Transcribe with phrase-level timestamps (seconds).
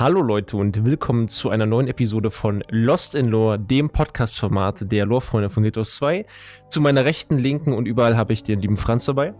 [0.00, 5.04] Hallo Leute und willkommen zu einer neuen Episode von Lost in Lore, dem Podcast-Format der
[5.04, 6.24] Lore-Freunde von Guild 2.
[6.70, 9.34] Zu meiner rechten, linken und überall habe ich den lieben Franz dabei.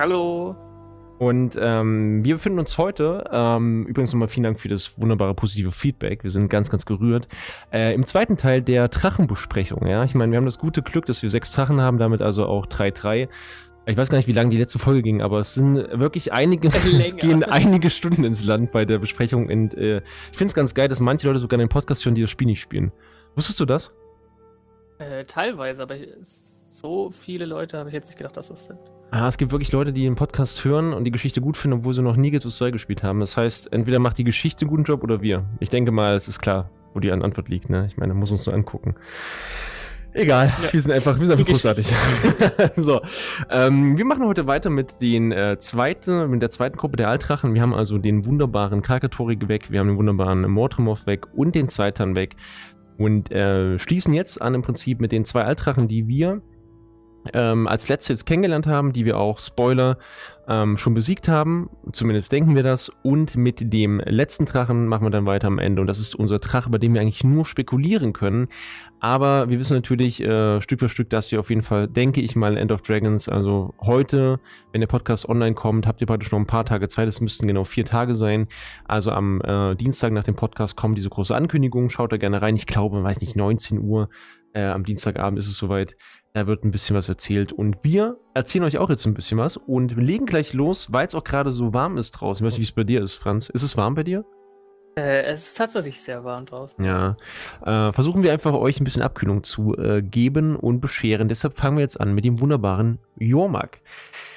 [0.00, 0.54] Hallo.
[1.18, 5.72] Und ähm, wir befinden uns heute, ähm, übrigens nochmal vielen Dank für das wunderbare positive
[5.72, 7.26] Feedback, wir sind ganz, ganz gerührt,
[7.72, 9.88] äh, im zweiten Teil der Drachenbesprechung.
[9.88, 10.04] Ja?
[10.04, 12.66] Ich meine, wir haben das gute Glück, dass wir sechs Drachen haben, damit also auch
[12.66, 13.28] 3-3.
[13.88, 16.68] Ich weiß gar nicht, wie lange die letzte Folge ging, aber es sind wirklich einige,
[17.00, 19.48] es gehen einige Stunden ins Land bei der Besprechung.
[19.48, 22.22] Und äh, ich finde es ganz geil, dass manche Leute sogar den Podcast hören, die
[22.22, 22.90] das Spiel nicht spielen.
[23.36, 23.92] Wusstest du das?
[24.98, 28.78] Äh, teilweise, aber so viele Leute habe ich jetzt nicht gedacht, dass das sind.
[29.12, 31.94] Ah, es gibt wirklich Leute, die den Podcast hören und die Geschichte gut finden, obwohl
[31.94, 33.20] sie noch nie Guild 2 gespielt haben.
[33.20, 35.44] Das heißt, entweder macht die Geschichte einen guten Job oder wir.
[35.60, 37.70] Ich denke mal, es ist klar, wo die Antwort liegt.
[37.70, 37.86] Ne?
[37.86, 38.96] Ich meine, muss uns nur angucken.
[40.16, 40.72] Egal, ja.
[40.72, 41.92] wir sind einfach, wir sind einfach großartig.
[42.74, 43.02] so,
[43.50, 47.52] ähm, wir machen heute weiter mit den äh, zweiten, mit der zweiten Gruppe der Altrachen.
[47.52, 51.68] Wir haben also den wunderbaren Krakatorik weg, wir haben den wunderbaren Mortremorph weg und den
[51.68, 52.34] Zeitan weg
[52.96, 56.40] und äh, schließen jetzt an im Prinzip mit den zwei Altrachen, die wir
[57.34, 59.98] ähm, als letzte jetzt kennengelernt haben, die wir auch, Spoiler,
[60.48, 61.70] ähm, schon besiegt haben.
[61.92, 62.90] Zumindest denken wir das.
[63.02, 65.80] Und mit dem letzten Drachen machen wir dann weiter am Ende.
[65.80, 68.48] Und das ist unser Drache, bei dem wir eigentlich nur spekulieren können.
[69.00, 72.36] Aber wir wissen natürlich äh, Stück für Stück, dass wir auf jeden Fall, denke ich
[72.36, 74.40] mal, End of Dragons, also heute,
[74.72, 77.08] wenn der Podcast online kommt, habt ihr praktisch noch ein paar Tage Zeit.
[77.08, 78.46] Es müssten genau vier Tage sein.
[78.86, 81.90] Also am äh, Dienstag nach dem Podcast kommt diese große Ankündigung.
[81.90, 82.56] Schaut da gerne rein.
[82.56, 84.08] Ich glaube, weiß nicht, 19 Uhr.
[84.52, 85.96] Äh, am Dienstagabend ist es soweit.
[86.36, 89.56] Da wird ein bisschen was erzählt und wir erzählen euch auch jetzt ein bisschen was
[89.56, 92.44] und legen gleich los, weil es auch gerade so warm ist draußen.
[92.44, 93.48] Ich weiß nicht, wie es bei dir ist, Franz.
[93.48, 94.22] Ist es warm bei dir?
[94.98, 96.84] Äh, es ist tatsächlich sehr warm draußen.
[96.84, 97.16] Ja.
[97.64, 101.28] Äh, versuchen wir einfach euch ein bisschen Abkühlung zu äh, geben und bescheren.
[101.28, 103.80] Deshalb fangen wir jetzt an mit dem wunderbaren Jormak.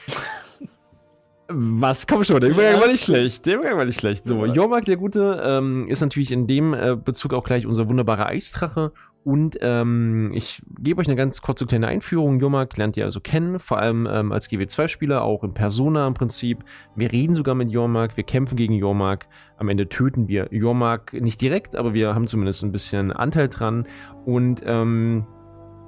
[1.49, 2.07] Was?
[2.07, 2.79] Komm schon, der Übergang ja.
[2.81, 3.45] war nicht schlecht.
[3.45, 4.23] Der Übergang war nicht schlecht.
[4.23, 8.27] So, Jormak, der Gute, ähm, ist natürlich in dem äh, Bezug auch gleich unser wunderbarer
[8.27, 8.93] Eisdrache
[9.23, 12.39] und ähm, ich gebe euch eine ganz kurze kleine Einführung.
[12.39, 16.63] Jomak lernt ihr also kennen, vor allem ähm, als GW2-Spieler, auch in Persona im Prinzip.
[16.95, 19.27] Wir reden sogar mit Jormak, wir kämpfen gegen Jormak.
[19.57, 23.85] Am Ende töten wir Jormak nicht direkt, aber wir haben zumindest ein bisschen Anteil dran.
[24.25, 25.25] Und ähm,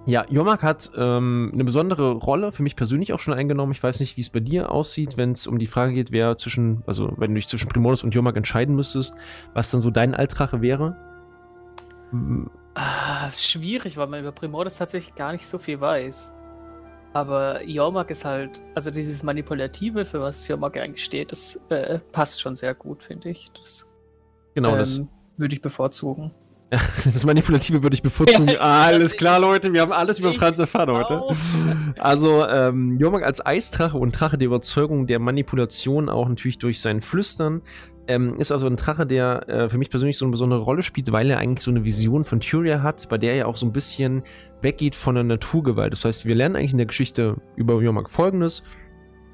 [0.06, 3.72] ja, Jormak hat ähm, eine besondere Rolle für mich persönlich auch schon eingenommen.
[3.72, 6.36] Ich weiß nicht, wie es bei dir aussieht, wenn es um die Frage geht, wer
[6.38, 9.14] zwischen, also wenn du dich zwischen Primordus und Jormak entscheiden müsstest,
[9.54, 10.98] was dann so dein Altrache wäre.
[12.74, 16.34] Ah, ist schwierig, weil man über Primordis tatsächlich gar nicht so viel weiß.
[17.14, 22.40] Aber Jormak ist halt, also dieses Manipulative, für was Jormak eigentlich steht, das äh, passt
[22.40, 23.52] schon sehr gut, finde ich.
[23.60, 23.90] Das,
[24.56, 25.02] genau, ähm, das
[25.38, 26.32] würde ich bevorzugen.
[27.14, 28.48] Das Manipulative würde ich bevorzugen.
[28.54, 31.22] Ja, alles klar, Leute, wir haben alles über Franz erfahren heute.
[32.00, 37.02] Also, ähm, Jormak als Eisdrache und Drache der Überzeugung der Manipulation auch natürlich durch sein
[37.02, 37.62] Flüstern
[38.12, 41.12] ähm, ist also ein Drache, der äh, für mich persönlich so eine besondere Rolle spielt,
[41.12, 43.72] weil er eigentlich so eine Vision von Tyria hat, bei der er auch so ein
[43.72, 44.24] bisschen
[44.62, 45.94] weggeht von der Naturgewalt.
[45.94, 48.64] Das heißt, wir lernen eigentlich in der Geschichte über Jormak folgendes.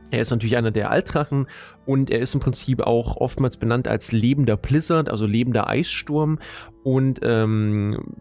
[0.10, 1.48] Er ist natürlich einer der Altdrachen
[1.86, 6.40] und er ist im Prinzip auch oftmals benannt als lebender Blizzard, also lebender Eissturm.
[6.84, 8.16] Und ähm,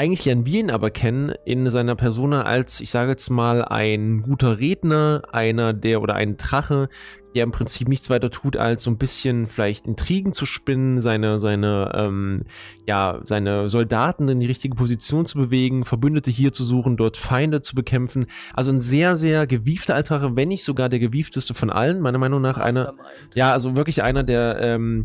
[0.00, 4.22] eigentlich lernen wir ihn aber kennen in seiner Persona als, ich sage jetzt mal, ein
[4.22, 6.88] guter Redner, einer der oder ein Drache,
[7.34, 11.38] der im Prinzip nichts weiter tut, als so ein bisschen vielleicht Intrigen zu spinnen, seine,
[11.38, 12.44] seine, ähm,
[12.86, 17.60] ja, seine Soldaten in die richtige Position zu bewegen, Verbündete hier zu suchen, dort Feinde
[17.60, 18.24] zu bekämpfen.
[18.54, 22.40] Also ein sehr, sehr gewiefter Altar, wenn nicht sogar der gewiefteste von allen, meiner Meinung
[22.40, 22.56] nach.
[22.56, 22.94] Einer,
[23.34, 25.04] ja, also wirklich einer der, ähm,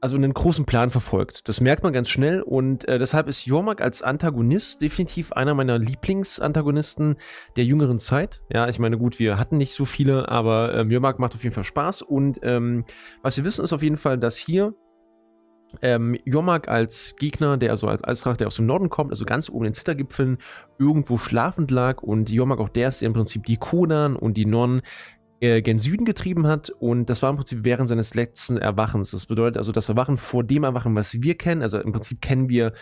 [0.00, 1.48] also einen großen Plan verfolgt.
[1.48, 5.78] Das merkt man ganz schnell und äh, deshalb ist Jormak als Antagonist definitiv einer meiner
[5.78, 7.16] Lieblingsantagonisten
[7.56, 8.40] der jüngeren Zeit.
[8.52, 11.54] Ja, ich meine, gut, wir hatten nicht so viele, aber ähm, Jormak macht auf jeden
[11.54, 12.84] Fall Spaß und ähm,
[13.22, 14.74] was wir wissen ist auf jeden Fall, dass hier
[15.82, 19.50] ähm, Jormak als Gegner, der also als Eisdrache, der aus dem Norden kommt, also ganz
[19.50, 20.38] oben in den Zittergipfeln,
[20.78, 24.46] irgendwo schlafend lag und Jormak auch der ist, der im Prinzip die Konan und die
[24.46, 24.82] Nonnen
[25.40, 29.12] äh, gen Süden getrieben hat und das war im Prinzip während seines letzten Erwachens.
[29.12, 31.62] Das bedeutet also das Erwachen vor dem Erwachen, was wir kennen.
[31.62, 32.72] Also im Prinzip kennen wir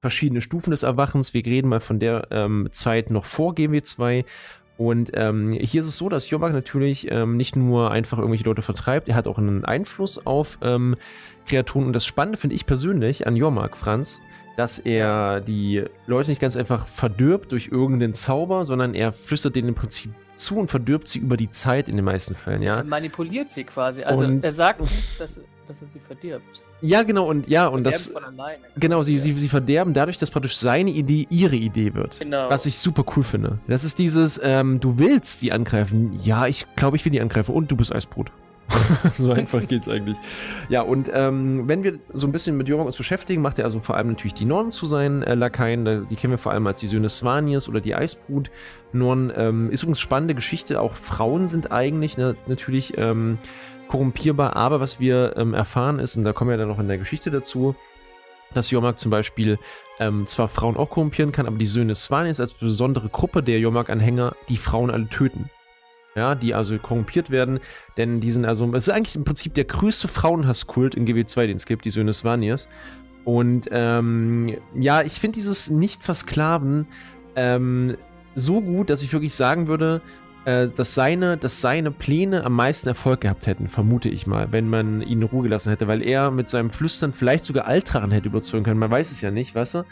[0.00, 1.32] verschiedene Stufen des Erwachens.
[1.32, 4.24] Wir reden mal von der ähm, Zeit noch vor GW2.
[4.76, 8.62] Und ähm, hier ist es so, dass Jobak natürlich ähm, nicht nur einfach irgendwelche Leute
[8.62, 10.96] vertreibt, er hat auch einen Einfluss auf ähm,
[11.46, 11.86] Kreaturen.
[11.86, 14.20] Und das Spannende finde ich persönlich an Jormak, Franz,
[14.56, 19.68] dass er die Leute nicht ganz einfach verdirbt durch irgendeinen Zauber, sondern er flüstert denen
[19.68, 20.12] im Prinzip
[20.44, 22.78] zu und verdirbt sie über die Zeit in den meisten Fällen, ja.
[22.78, 24.02] Er manipuliert sie quasi.
[24.02, 26.62] Also und er sagt nicht, dass, dass er sie verdirbt.
[26.82, 28.08] Ja, genau, und ja, und das.
[28.08, 28.64] Von alleine.
[28.76, 32.18] Genau, sie, sie, sie verderben dadurch, dass praktisch seine Idee ihre Idee wird.
[32.18, 32.50] Genau.
[32.50, 33.60] Was ich super cool finde.
[33.68, 36.18] Das ist dieses, ähm, du willst die angreifen.
[36.24, 37.54] Ja, ich glaube, ich will die angreifen.
[37.54, 38.32] Und du bist Eisbrot.
[39.14, 40.16] so einfach geht's eigentlich.
[40.68, 43.80] Ja, und ähm, wenn wir so ein bisschen mit Jormok uns beschäftigen, macht er also
[43.80, 46.06] vor allem natürlich die Norden zu seinen äh, Lakaien.
[46.08, 48.50] Die kennen wir vor allem als die Söhne Svaniers oder die Eisbrut.
[48.92, 50.80] Norden ähm, ist übrigens spannende Geschichte.
[50.80, 53.38] Auch Frauen sind eigentlich ne, natürlich ähm,
[53.88, 54.56] korrumpierbar.
[54.56, 57.30] Aber was wir ähm, erfahren ist, und da kommen wir dann noch in der Geschichte
[57.30, 57.74] dazu,
[58.54, 59.58] dass Jormak zum Beispiel
[59.98, 64.34] ähm, zwar Frauen auch korrumpieren kann, aber die Söhne Svaniers als besondere Gruppe der Jormak-Anhänger
[64.48, 65.50] die Frauen alle töten
[66.14, 67.60] ja, die also korrumpiert werden,
[67.96, 71.56] denn die sind also, es ist eigentlich im Prinzip der größte Frauenhasskult in GW2, den
[71.56, 72.68] es gibt, die Söhne Svaniers.
[73.24, 76.86] Und ähm, ja, ich finde dieses Nicht-Versklaven
[77.36, 77.96] ähm,
[78.34, 80.00] so gut, dass ich wirklich sagen würde,
[80.44, 84.68] äh, dass, seine, dass seine Pläne am meisten Erfolg gehabt hätten, vermute ich mal, wenn
[84.68, 88.26] man ihn in Ruhe gelassen hätte, weil er mit seinem Flüstern vielleicht sogar Altrachen hätte
[88.26, 88.80] überzeugen können.
[88.80, 89.84] Man weiß es ja nicht, weißt du?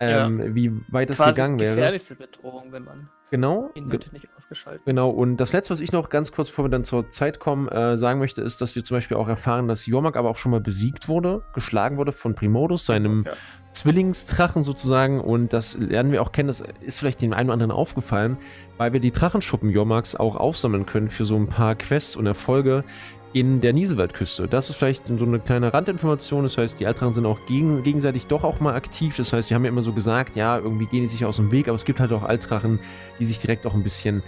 [0.00, 0.54] Ähm, ja.
[0.54, 1.70] Wie weit das Quasi gegangen wäre.
[1.70, 3.70] die gefährlichste Bedrohung, wenn man Genau.
[3.74, 4.82] Wird nicht ausgeschaltet.
[4.86, 7.68] Genau, und das letzte, was ich noch ganz kurz, bevor wir dann zur Zeit kommen,
[7.68, 10.50] äh, sagen möchte, ist, dass wir zum Beispiel auch erfahren, dass Jormak aber auch schon
[10.52, 13.32] mal besiegt wurde, geschlagen wurde von Primodus, seinem ja.
[13.72, 15.20] Zwillingsdrachen sozusagen.
[15.20, 16.48] Und das lernen wir auch kennen.
[16.48, 18.38] Das ist vielleicht dem einen oder anderen aufgefallen,
[18.78, 22.84] weil wir die Drachenschuppen Jormaks auch aufsammeln können für so ein paar Quests und Erfolge,
[23.32, 24.48] in der Nieselwaldküste.
[24.48, 26.44] Das ist vielleicht so eine kleine Randinformation.
[26.44, 29.16] Das heißt, die Altrachen sind auch gegen, gegenseitig doch auch mal aktiv.
[29.16, 31.50] Das heißt, die haben ja immer so gesagt, ja, irgendwie gehen die sich aus dem
[31.50, 32.80] Weg, aber es gibt halt auch Altrachen,
[33.18, 34.22] die sich direkt auch ein bisschen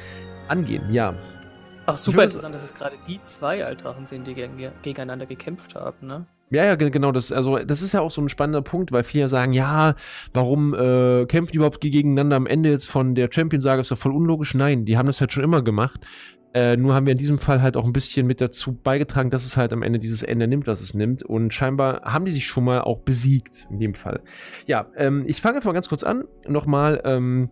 [0.49, 0.93] angehen.
[0.93, 1.15] Ja.
[1.87, 4.53] Ach, super interessant, dass es gerade die zwei Altrachen sind, die gegen,
[4.83, 6.27] gegeneinander gekämpft haben, ne?
[6.53, 7.13] Ja, ja, genau.
[7.13, 9.95] Das, also, das ist ja auch so ein spannender Punkt, weil viele sagen, ja,
[10.35, 13.81] warum äh, kämpfen die überhaupt gegeneinander am Ende jetzt von der Champion-Sage?
[13.81, 14.55] Ist doch voll unlogisch.
[14.55, 16.01] Nein, die haben das halt schon immer gemacht.
[16.53, 19.45] Äh, nur haben wir in diesem Fall halt auch ein bisschen mit dazu beigetragen, dass
[19.45, 21.23] es halt am Ende dieses Ende nimmt, was es nimmt.
[21.23, 24.21] Und scheinbar haben die sich schon mal auch besiegt, in dem Fall.
[24.67, 26.25] Ja, ähm, ich fange einfach ganz kurz an.
[26.49, 27.51] Nochmal, ähm,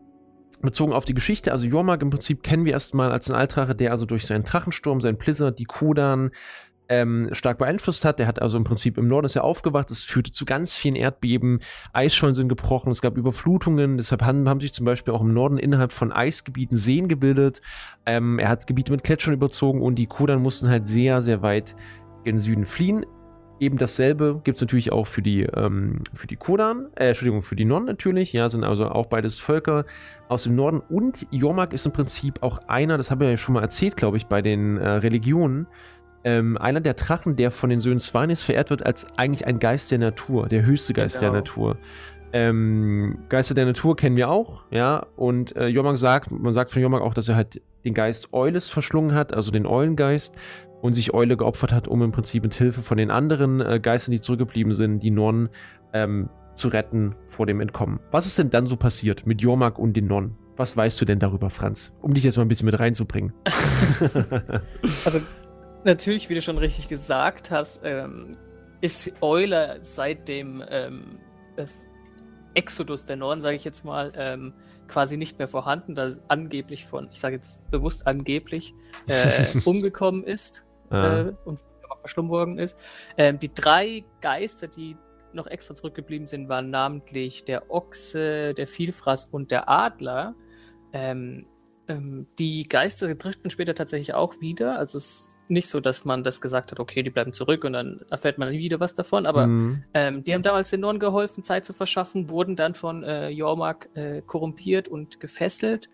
[0.61, 1.53] bezogen auf die Geschichte.
[1.53, 5.01] Also Jormag im Prinzip kennen wir erstmal als einen Altrache, der also durch seinen Drachensturm,
[5.01, 6.31] seinen Blizzard, die Kodan,
[6.89, 8.19] ähm, stark beeinflusst hat.
[8.19, 9.91] Der hat also im Prinzip im Norden ist er aufgewacht.
[9.91, 11.61] Das führte zu ganz vielen Erdbeben.
[11.93, 12.91] Eisschollen sind gebrochen.
[12.91, 13.97] Es gab Überflutungen.
[13.97, 17.61] Deshalb haben, haben sich zum Beispiel auch im Norden innerhalb von Eisgebieten Seen gebildet.
[18.07, 21.75] Ähm, er hat Gebiete mit Gletschern überzogen und die Kodan mussten halt sehr, sehr weit
[22.25, 23.05] in den Süden fliehen.
[23.61, 27.57] Eben dasselbe gibt es natürlich auch für die, ähm, für die Kodan, äh, Entschuldigung, für
[27.57, 29.85] die Non natürlich, ja, sind also auch beides Völker
[30.29, 30.81] aus dem Norden.
[30.81, 34.17] Und Jormak ist im Prinzip auch einer, das habe ich ja schon mal erzählt, glaube
[34.17, 35.67] ich, bei den äh, Religionen,
[36.25, 39.91] ähm, einer der Drachen, der von den Söhnen Svanis verehrt wird als eigentlich ein Geist
[39.91, 41.33] der Natur, der höchste Geist genau.
[41.33, 41.79] der Natur.
[42.33, 46.83] Ähm, Geister der Natur kennen wir auch, ja, und äh, Jormak sagt, man sagt von
[46.83, 50.37] Jormak auch, dass er halt den Geist Eules verschlungen hat, also den Eulengeist,
[50.83, 54.13] und sich Eule geopfert hat, um im Prinzip mit Hilfe von den anderen äh, Geistern,
[54.13, 55.49] die zurückgeblieben sind, die Nonnen
[55.93, 58.01] ähm, zu retten vor dem Entkommen.
[58.11, 60.37] Was ist denn dann so passiert mit Jormak und den Nonnen?
[60.57, 61.95] Was weißt du denn darüber, Franz?
[62.03, 63.33] Um dich jetzt mal ein bisschen mit reinzubringen.
[65.05, 65.21] also
[65.85, 68.37] Natürlich, wie du schon richtig gesagt hast, ähm,
[68.81, 71.19] ist Euler seit dem ähm,
[71.57, 71.67] äh,
[72.55, 74.53] Exodus der Norden, sage ich jetzt mal, ähm,
[74.89, 78.75] quasi nicht mehr vorhanden, da angeblich von, ich sage jetzt bewusst angeblich,
[79.07, 81.21] äh, umgekommen ist ah.
[81.21, 81.61] äh, und
[82.01, 82.79] verschlungen worden ist.
[83.17, 84.97] Ähm, die drei Geister, die
[85.33, 90.35] noch extra zurückgeblieben sind, waren namentlich der Ochse, der Vielfraß und der Adler.
[90.93, 91.47] Ähm,
[91.87, 94.79] ähm, die Geister driften später tatsächlich auch wieder.
[94.79, 98.01] Also es nicht so, dass man das gesagt hat, okay, die bleiben zurück und dann
[98.11, 99.27] erfährt man nie wieder was davon.
[99.27, 99.85] Aber mhm.
[99.95, 103.89] ähm, die haben damals den Nonnen geholfen, Zeit zu verschaffen, wurden dann von äh, Jormak
[103.95, 105.89] äh, korrumpiert und gefesselt.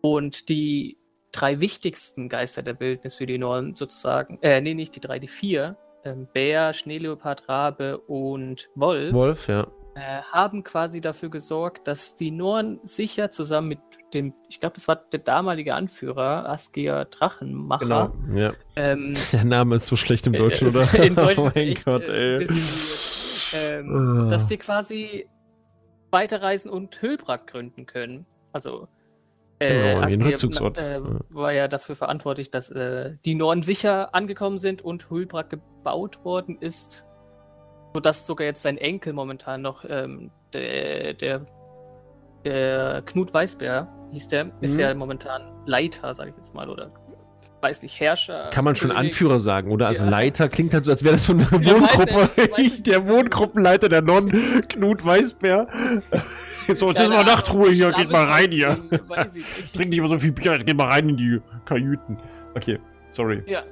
[0.00, 0.98] Und die
[1.32, 5.28] drei wichtigsten Geister der Wildnis für die Nonnen sozusagen, äh, nee, nicht die drei, die
[5.28, 9.14] vier, ähm, Bär, Schneeleopard, Rabe und Wolf.
[9.14, 9.66] Wolf, ja.
[9.94, 13.78] Äh, haben quasi dafür gesorgt, dass die Noren sicher zusammen mit
[14.14, 18.10] dem, ich glaube, das war der damalige Anführer, Asgeir Drachenmacher.
[18.24, 18.52] Genau, ja.
[18.74, 20.94] Ähm, der Name ist so schlecht im Deutschen, äh, oder?
[21.04, 22.48] In Deutsch oh mein echt, Gott, äh, ey.
[23.54, 24.28] Ähm, oh.
[24.28, 25.28] Dass die quasi
[26.10, 28.24] weiterreisen und Hülbrak gründen können.
[28.52, 28.88] Also,
[29.58, 30.78] äh, genau, Rückzugsort.
[30.78, 36.24] Äh, war ja dafür verantwortlich, dass äh, die Norden sicher angekommen sind und Hülbrak gebaut
[36.24, 37.04] worden ist.
[37.94, 41.46] Sodass sogar jetzt sein Enkel momentan noch ähm, der, der
[42.44, 44.80] der Knut Weißbär hieß der, ist mhm.
[44.80, 46.90] ja momentan Leiter, sage ich jetzt mal, oder
[47.60, 48.50] weiß nicht, Herrscher.
[48.52, 49.12] Kann man schon König.
[49.12, 49.86] Anführer sagen, oder?
[49.86, 50.10] Also ja.
[50.10, 52.30] Leiter klingt halt so, als wäre das so eine ja, Wohngruppe.
[52.36, 54.32] Weiß, der Wohngruppenleiter der Non,
[54.68, 55.68] Knut Weißbär.
[56.74, 58.78] So, jetzt ist mal Nachtruhe hier, geht mal rein hier.
[59.74, 62.16] Trink nicht immer so viel Bier, geht mal rein in die Kajüten.
[62.54, 63.42] Okay, sorry.
[63.46, 63.64] Ja.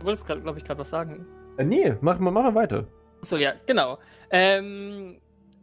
[0.00, 1.24] du wolltest, glaube ich, gerade was sagen.
[1.56, 2.86] Äh, nee, mach mal, mach mal weiter.
[3.22, 3.98] So, ja, genau.
[4.30, 5.20] Ähm,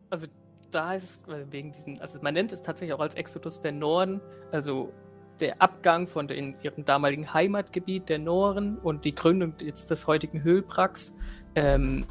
[0.09, 0.27] also
[0.71, 4.21] da heißt es wegen diesem, also man nennt es tatsächlich auch als Exodus der Norden,
[4.51, 4.93] also
[5.39, 10.43] der Abgang von den, ihrem damaligen Heimatgebiet der Noren und die Gründung jetzt des heutigen
[10.43, 11.15] Höhlbrax,
[11.55, 12.05] ähm,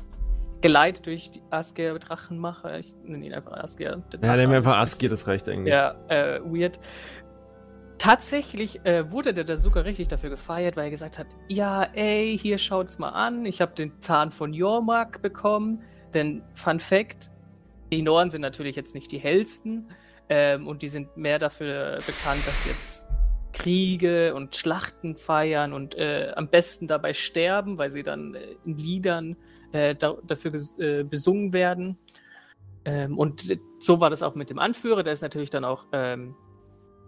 [0.60, 2.78] geleitet durch die Asger Drachenmacher.
[2.78, 4.02] Ich nenne ihn einfach Asger.
[4.20, 5.72] Ja, nennen wir einfach Asger, das reicht eigentlich.
[5.72, 6.80] Ja, äh, weird.
[7.98, 12.38] Tatsächlich äh, wurde der da sogar richtig dafür gefeiert, weil er gesagt hat: Ja, ey,
[12.38, 13.44] hier schaut's mal an.
[13.44, 15.82] Ich habe den Zahn von Jormak bekommen.
[16.14, 17.30] Denn, Fun Fact:
[17.92, 19.90] Die Noren sind natürlich jetzt nicht die hellsten.
[20.28, 23.04] Ähm, und die sind mehr dafür bekannt, dass jetzt
[23.52, 28.76] Kriege und Schlachten feiern und äh, am besten dabei sterben, weil sie dann äh, in
[28.76, 29.36] Liedern
[29.72, 31.98] äh, da, dafür äh, besungen werden.
[32.84, 35.02] Ähm, und so war das auch mit dem Anführer.
[35.02, 36.34] Der ist natürlich dann auch ähm,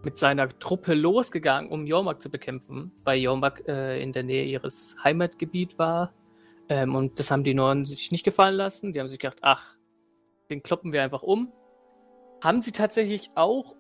[0.03, 4.97] mit seiner Truppe losgegangen, um Jormak zu bekämpfen, weil Jormak äh, in der Nähe ihres
[5.03, 6.13] Heimatgebiet war.
[6.69, 8.93] Ähm, und das haben die Norden sich nicht gefallen lassen.
[8.93, 9.77] Die haben sich gedacht, ach,
[10.49, 11.53] den kloppen wir einfach um.
[12.43, 13.77] Haben sie tatsächlich auch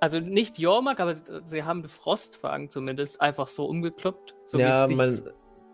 [0.00, 4.34] also nicht Jormak, aber sie, sie haben Frostfang zumindest einfach so umgekloppt.
[4.44, 5.22] So ja, man,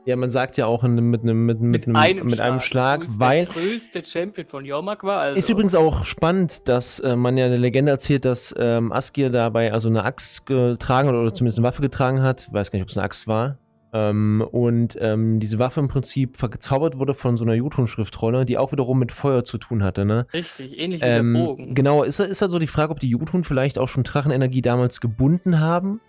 [0.04, 3.46] ja, man sagt ja auch mit, einem, mit, mit, mit, einem, mit einem Schlag, weil.
[3.46, 5.20] Der größte Champion von Jormak war.
[5.20, 5.38] Also.
[5.38, 9.72] Ist übrigens auch spannend, dass äh, man ja eine Legende erzählt, dass ähm, Askir dabei
[9.72, 12.46] also eine Axt getragen oder zumindest eine Waffe getragen hat.
[12.48, 13.58] Ich weiß gar nicht, ob es eine Axt war.
[13.94, 18.72] Ähm, und ähm, diese Waffe im Prinzip verzaubert wurde von so einer Jotun-Schriftrolle, die auch
[18.72, 20.26] wiederum mit Feuer zu tun hatte, ne?
[20.32, 21.74] Richtig, ähnlich wie der ähm, Bogen.
[21.74, 25.02] Genau, ist, ist halt so die Frage, ob die Jotun vielleicht auch schon Drachenenergie damals
[25.02, 26.00] gebunden haben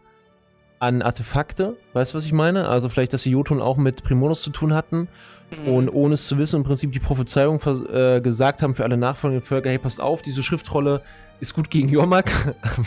[0.84, 1.78] an Artefakte.
[1.94, 2.68] Weißt du, was ich meine?
[2.68, 5.08] Also vielleicht, dass die Jotun auch mit Primonos zu tun hatten
[5.50, 5.68] mhm.
[5.74, 9.46] und ohne es zu wissen im Prinzip die Prophezeiung äh, gesagt haben für alle nachfolgenden
[9.46, 11.02] Völker, hey, passt auf, diese Schriftrolle
[11.40, 12.30] ist gut gegen Jormak.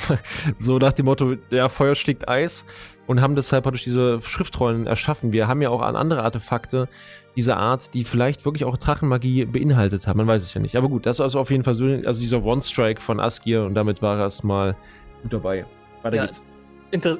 [0.60, 2.66] so nach dem Motto, der Feuer schlägt Eis
[3.06, 5.32] und haben deshalb durch diese Schriftrollen erschaffen.
[5.32, 6.88] Wir haben ja auch an andere Artefakte
[7.34, 10.18] dieser Art, die vielleicht wirklich auch Drachenmagie beinhaltet haben.
[10.18, 10.76] Man weiß es ja nicht.
[10.76, 13.74] Aber gut, das ist also auf jeden Fall so, also dieser One-Strike von Asgir und
[13.74, 14.76] damit war er erstmal
[15.22, 15.64] gut dabei.
[16.02, 16.42] Weiter ja, geht's.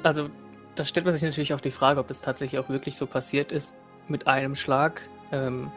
[0.03, 0.29] Also,
[0.77, 3.51] da stellt man sich natürlich auch die Frage, ob es tatsächlich auch wirklich so passiert
[3.51, 3.73] ist
[4.07, 5.01] mit einem Schlag.
[5.31, 5.71] Ähm,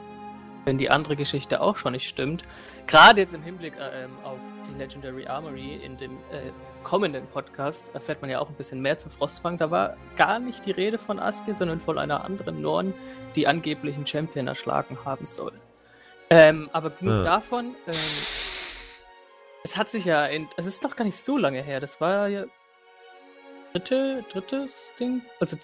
[0.64, 2.42] wenn die andere Geschichte auch schon nicht stimmt.
[2.86, 4.38] Gerade jetzt im Hinblick äh, auf
[4.68, 6.52] die Legendary Armory in dem äh,
[6.82, 9.58] kommenden Podcast erfährt man ja auch ein bisschen mehr zu Frostfang.
[9.58, 12.94] Da war gar nicht die Rede von Aske, sondern von einer anderen Norn,
[13.36, 15.52] die angeblich einen Champion erschlagen haben soll.
[16.30, 17.22] Ähm, aber genug ja.
[17.22, 17.74] davon.
[17.86, 17.94] Ähm,
[19.64, 21.80] es hat sich ja, in, es ist noch gar nicht so lange her.
[21.80, 22.44] Das war ja
[23.72, 25.22] dritte, drittes Ding.
[25.40, 25.56] Also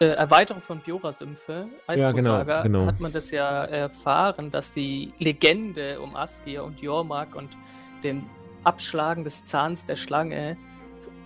[0.00, 2.86] äh, Erweiterung von Biora-Sümpfe, ja, genau, genau.
[2.86, 7.56] hat man das ja erfahren, dass die Legende um Askir und Jormak und
[8.04, 8.28] dem
[8.64, 10.56] Abschlagen des Zahns der Schlange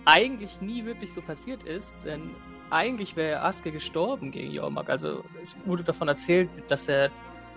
[0.05, 2.31] eigentlich nie wirklich so passiert ist, denn
[2.69, 4.89] eigentlich wäre Aske gestorben gegen Jormak.
[4.89, 7.11] Also es wurde davon erzählt, dass er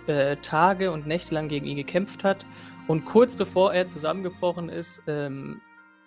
[0.05, 2.45] äh, Tage und Nächte lang gegen ihn gekämpft hat
[2.87, 5.61] und kurz bevor er zusammengebrochen ist ähm,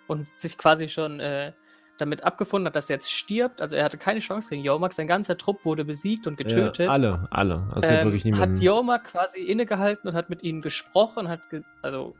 [0.07, 1.51] und sich quasi schon äh,
[1.97, 3.61] damit abgefunden hat, dass er jetzt stirbt.
[3.61, 4.93] Also er hatte keine Chance gegen Jormak.
[4.93, 6.87] Sein ganzer Trupp wurde besiegt und getötet.
[6.87, 7.67] Ja, alle, alle.
[7.73, 8.39] Also ähm.
[8.39, 12.15] Hat Jormak quasi innegehalten und hat mit ihnen gesprochen, hat ge also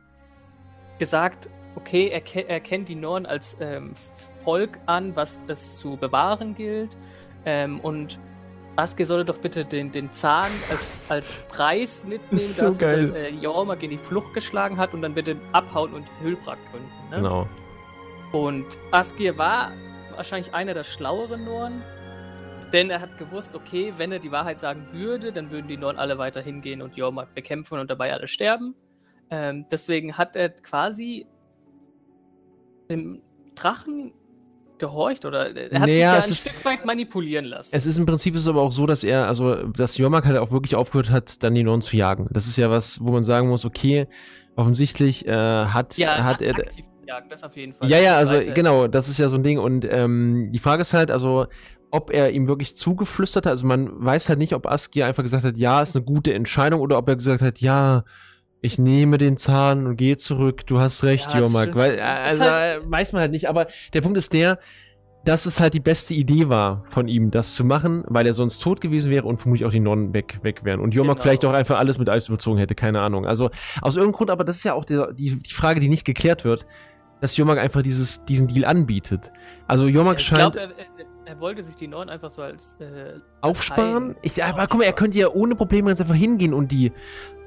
[0.98, 3.92] gesagt, okay, er, er kennt die Norn als ähm,
[4.44, 6.96] Volk an, was es zu bewahren gilt.
[7.44, 8.18] Ähm, und
[8.76, 13.08] Aske sollte doch bitte den, den Zahn als, als Preis mitnehmen so dafür, geil.
[13.08, 17.10] dass äh, Jormak in die Flucht geschlagen hat und dann bitte abhauen und Hülbrak gründen.
[17.10, 17.16] Ne?
[17.16, 17.48] Genau.
[18.32, 19.72] Und Askir war
[20.16, 21.82] wahrscheinlich einer der schlaueren Norn,
[22.72, 25.98] denn er hat gewusst, okay, wenn er die Wahrheit sagen würde, dann würden die Norn
[25.98, 28.74] alle weiter hingehen und Jormak bekämpfen und dabei alle sterben.
[29.30, 31.26] Ähm, deswegen hat er quasi
[32.90, 33.20] dem
[33.54, 34.12] Drachen
[34.78, 37.70] gehorcht oder er hat naja, sich ja ein Stück weit manipulieren lassen.
[37.74, 40.38] Es ist im Prinzip ist es aber auch so, dass er, also dass Jormak halt
[40.38, 42.28] auch wirklich aufgehört hat, dann die Norn zu jagen.
[42.30, 44.08] Das ist ja was, wo man sagen muss, okay,
[44.56, 45.32] offensichtlich äh,
[45.66, 46.54] hat, ja, hat er
[47.12, 47.90] jagen, das auf jeden Fall.
[47.90, 48.52] Ja, ja, also Seite.
[48.52, 49.58] genau, das ist ja so ein Ding.
[49.58, 51.46] Und ähm, die Frage ist halt, also,
[51.90, 53.50] ob er ihm wirklich zugeflüstert hat.
[53.50, 56.80] Also man weiß halt nicht, ob Askia einfach gesagt hat, ja, ist eine gute Entscheidung,
[56.80, 58.04] oder ob er gesagt hat, ja,
[58.62, 61.74] ich nehme den Zahn und gehe zurück, du hast recht, ja, Jomak.
[61.74, 64.58] Weil, also, halt weiß man halt nicht, aber der Punkt ist der,
[65.24, 68.58] dass es halt die beste Idee war von ihm, das zu machen, weil er sonst
[68.58, 70.80] tot gewesen wäre und vermutlich auch die Nonnen weg, weg wären.
[70.80, 71.22] Und Jomak genau.
[71.22, 73.26] vielleicht auch einfach alles mit Eis überzogen hätte, keine Ahnung.
[73.26, 73.50] Also
[73.80, 76.44] aus irgendeinem Grund, aber das ist ja auch die, die, die Frage, die nicht geklärt
[76.44, 76.66] wird
[77.22, 79.30] dass Jomak einfach dieses, diesen Deal anbietet.
[79.68, 80.54] Also Jomak scheint.
[80.54, 80.70] Glaub, er,
[81.24, 82.76] er, wollte sich die neuen einfach so als.
[82.80, 84.16] Äh, aufsparen?
[84.22, 86.90] Ich, aber guck mal, er könnte ja ohne Probleme jetzt einfach hingehen und die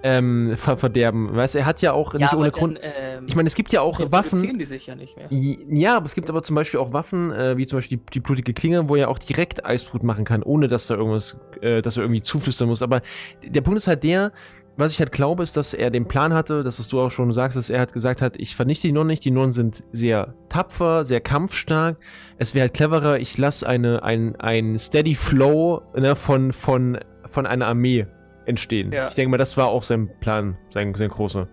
[0.02, 1.36] ähm, ver verderben.
[1.36, 2.80] Weißt du, er hat ja auch ja, nicht ohne dann, Grund.
[2.82, 4.58] Ähm, ich meine, es gibt ja auch Waffen.
[4.58, 5.28] die sich ja nicht mehr.
[5.30, 8.20] Ja, aber es gibt aber zum Beispiel auch Waffen, äh, wie zum Beispiel die, die,
[8.22, 11.98] blutige Klinge, wo er auch direkt Eisbrut machen kann, ohne dass da irgendwas, äh, dass
[11.98, 12.82] er irgendwie zuflüstern muss.
[12.82, 13.02] Aber
[13.44, 14.32] der Punkt ist halt der,
[14.78, 17.32] was ich halt glaube, ist, dass er den Plan hatte, dass es du auch schon
[17.32, 20.34] sagst, dass er halt gesagt hat, ich vernichte die Nonnen nicht, die Nonnen sind sehr
[20.50, 21.98] tapfer, sehr kampfstark.
[22.38, 27.46] Es wäre halt cleverer, ich lasse eine, ein, ein Steady Flow ne, von, von, von
[27.46, 28.06] einer Armee
[28.46, 28.92] entstehen.
[28.92, 29.08] Ja.
[29.08, 31.48] Ich denke mal, das war auch sein Plan, sein, sein großer.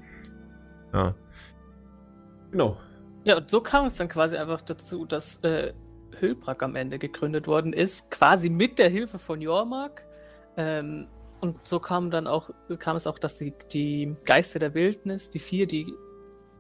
[0.93, 1.15] Ja.
[2.51, 2.77] Genau.
[3.25, 5.73] Ja, und so kam es dann quasi einfach dazu, dass äh,
[6.19, 10.07] Hülbrak am Ende gegründet worden ist, quasi mit der Hilfe von Jormak.
[10.57, 11.07] Ähm,
[11.43, 15.41] und so kam dann auch, kam es auch, dass die, die Geister der Wildnis, die
[15.41, 15.93] vier, die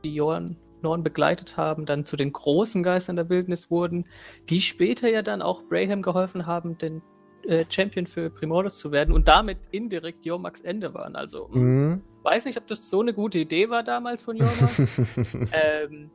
[0.04, 4.08] die Jorn, Norn begleitet haben, dann zu den großen Geistern der Wildnis wurden,
[4.48, 7.00] die später ja dann auch Braham geholfen haben, den
[7.44, 11.14] äh, Champion für Primordus zu werden und damit indirekt Jormaks Ende waren.
[11.14, 12.02] Also mhm.
[12.24, 14.70] weiß nicht, ob das so eine gute Idee war damals von Jormak.
[15.52, 16.10] ähm,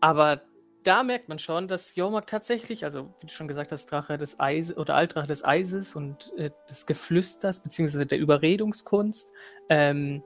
[0.00, 0.42] aber
[0.82, 4.40] da merkt man schon, dass Jormak tatsächlich, also wie du schon gesagt hast, Drache des
[4.40, 9.32] Eises oder Altdrache des Eises und äh, des Geflüsters, beziehungsweise der Überredungskunst,
[9.68, 10.22] ähm,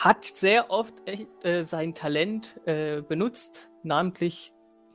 [0.00, 4.52] hat sehr oft echt, äh, sein Talent äh, benutzt, namentlich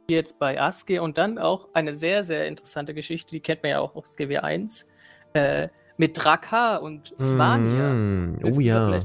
[0.09, 3.79] jetzt bei Aske und dann auch eine sehr, sehr interessante Geschichte, die kennt man ja
[3.79, 4.87] auch aus GW 1,
[5.33, 7.93] äh, mit Drakar und Svanir.
[7.93, 8.99] Mm, oh ja.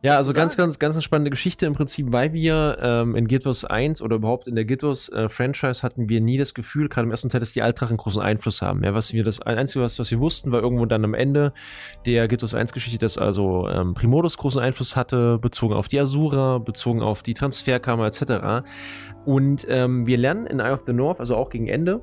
[0.00, 3.44] Ja, also ganz, ganz, ganz eine spannende Geschichte im Prinzip, weil wir ähm, in Guild
[3.44, 7.06] Wars 1 oder überhaupt in der Guild äh, Franchise hatten wir nie das Gefühl, gerade
[7.06, 8.84] im ersten Teil, dass die Altdrachen großen Einfluss haben.
[8.84, 11.52] Ja, was wir das Einzige, was, was wir wussten, war irgendwo dann am Ende
[12.06, 15.98] der Guild Wars 1 Geschichte, dass also ähm, Primodus großen Einfluss hatte, bezogen auf die
[15.98, 18.68] Asura, bezogen auf die Transferkammer etc.
[19.24, 22.02] Und ähm, wir lernen in Eye of the North, also auch gegen Ende,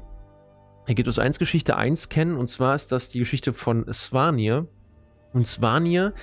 [0.88, 4.68] uns eins Geschichte 1 kennen, und zwar ist das die Geschichte von Svanir.
[5.36, 6.13] Und Svanir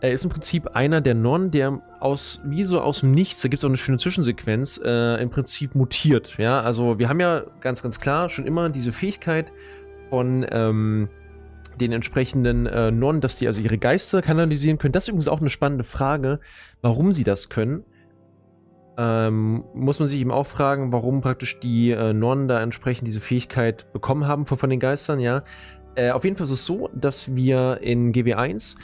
[0.00, 3.48] äh, ist im Prinzip einer der Nonnen, der aus, wie so aus dem Nichts, da
[3.48, 6.38] gibt es auch eine schöne Zwischensequenz, äh, im Prinzip mutiert.
[6.38, 9.52] Ja, also wir haben ja ganz, ganz klar schon immer diese Fähigkeit
[10.08, 11.10] von ähm,
[11.78, 14.92] den entsprechenden äh, Nonnen, dass die also ihre Geister kanalisieren können.
[14.92, 16.40] Das ist übrigens auch eine spannende Frage,
[16.80, 17.84] warum sie das können
[18.98, 23.20] ähm, muss man sich eben auch fragen, warum praktisch die äh, Nonnen da entsprechend diese
[23.20, 25.44] Fähigkeit bekommen haben von, von den Geistern, ja.
[25.94, 28.76] Äh, auf jeden Fall ist es so, dass wir in GW1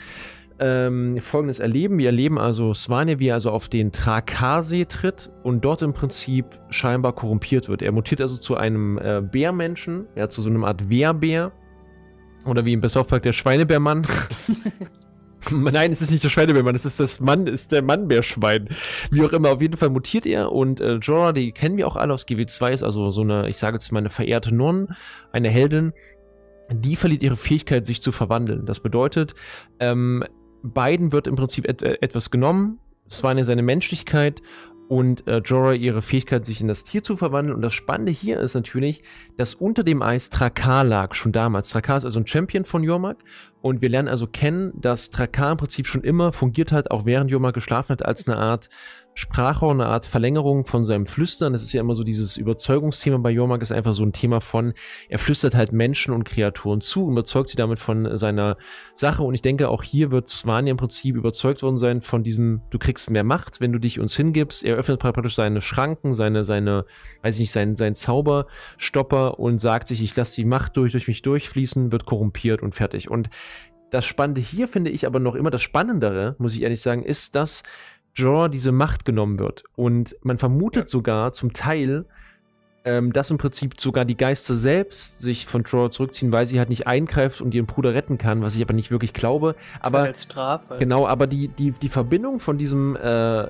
[0.59, 1.97] ähm, folgendes erleben.
[1.97, 6.45] Wir erleben also Svanir, wie er also auf den Trakar-See tritt und dort im Prinzip
[6.69, 7.81] scheinbar korrumpiert wird.
[7.81, 11.51] Er mutiert also zu einem äh, Bärmenschen, ja, zu so einer Art Wehrbär.
[12.45, 14.07] Oder wie im Best Park der Schweinebärmann.
[15.51, 18.69] Nein, es ist nicht der Schweinebärmann, es ist das Mann, ist der Mannbärschwein.
[19.11, 21.95] Wie auch immer, auf jeden Fall mutiert er und äh, Jorah, die kennen wir auch
[21.95, 24.87] alle aus GW2, ist also so eine, ich sage jetzt mal eine verehrte Nonne,
[25.31, 25.93] eine Heldin,
[26.71, 28.65] die verliert ihre Fähigkeit, sich zu verwandeln.
[28.65, 29.35] Das bedeutet,
[29.79, 30.23] ähm,
[30.63, 32.79] beiden wird im Prinzip et äh, etwas genommen,
[33.23, 34.41] eine seine Menschlichkeit
[34.89, 37.55] und äh, Jorah ihre Fähigkeit, sich in das Tier zu verwandeln.
[37.55, 39.03] Und das Spannende hier ist natürlich,
[39.37, 41.69] dass unter dem Eis Trakar lag, schon damals.
[41.69, 43.17] Trakar ist also ein Champion von Jormak
[43.61, 47.29] und wir lernen also kennen, dass Trakar im Prinzip schon immer fungiert hat, auch während
[47.29, 48.69] Jormak geschlafen hat, als eine Art
[49.19, 51.51] Sprachrohr, eine Art Verlängerung von seinem Flüstern.
[51.51, 54.73] Das ist ja immer so dieses Überzeugungsthema bei Jormak, ist einfach so ein Thema von,
[55.09, 58.55] er flüstert halt Menschen und Kreaturen zu überzeugt sie damit von seiner
[58.93, 59.21] Sache.
[59.23, 62.79] Und ich denke, auch hier wird Svanir im Prinzip überzeugt worden sein von diesem, du
[62.79, 64.63] kriegst mehr Macht, wenn du dich uns hingibst.
[64.63, 66.85] Er öffnet praktisch seine Schranken, seine, seine,
[67.21, 71.09] weiß ich nicht, seinen, seinen Zauberstopper und sagt sich, ich lasse die Macht durch, durch
[71.09, 73.11] mich durchfließen, wird korrumpiert und fertig.
[73.11, 73.29] Und
[73.91, 77.35] das Spannende hier finde ich aber noch immer das Spannendere, muss ich ehrlich sagen, ist,
[77.35, 77.63] dass
[78.15, 79.63] Jorah diese Macht genommen wird.
[79.75, 80.87] Und man vermutet ja.
[80.87, 82.05] sogar zum Teil,
[82.85, 86.69] ähm, dass im Prinzip sogar die Geister selbst sich von Jorah zurückziehen, weil sie halt
[86.69, 89.55] nicht eingreift und ihren Bruder retten kann, was ich aber nicht wirklich glaube.
[89.79, 90.77] Aber als Strafe.
[90.79, 93.47] Genau, aber die, die, die Verbindung von diesem, äh,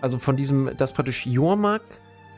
[0.00, 1.82] also von diesem, das praktisch Jormak,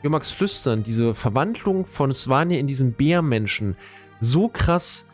[0.01, 3.75] Jormaks Flüstern, diese Verwandlung von Svanir in diesen Bärmenschen
[4.21, 5.05] so krass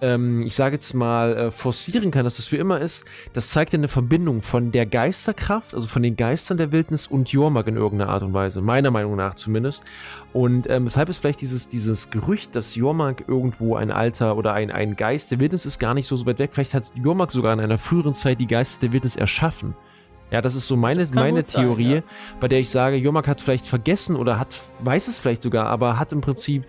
[0.00, 3.72] ähm, ich sage jetzt mal, äh, forcieren kann, dass das für immer ist, das zeigt
[3.72, 7.76] ja eine Verbindung von der Geisterkraft, also von den Geistern der Wildnis und Jormak in
[7.76, 9.84] irgendeiner Art und Weise, meiner Meinung nach zumindest.
[10.32, 14.70] Und ähm, weshalb ist vielleicht dieses, dieses Gerücht, dass Jormak irgendwo ein Alter oder ein,
[14.70, 16.50] ein Geist der Wildnis ist, gar nicht so, so weit weg.
[16.52, 19.74] Vielleicht hat Jormak sogar in einer früheren Zeit die Geister der Wildnis erschaffen.
[20.30, 22.36] Ja, das ist so meine, meine Theorie, sein, ja.
[22.38, 25.98] bei der ich sage, Jormak hat vielleicht vergessen oder hat, weiß es vielleicht sogar, aber
[25.98, 26.64] hat im Prinzip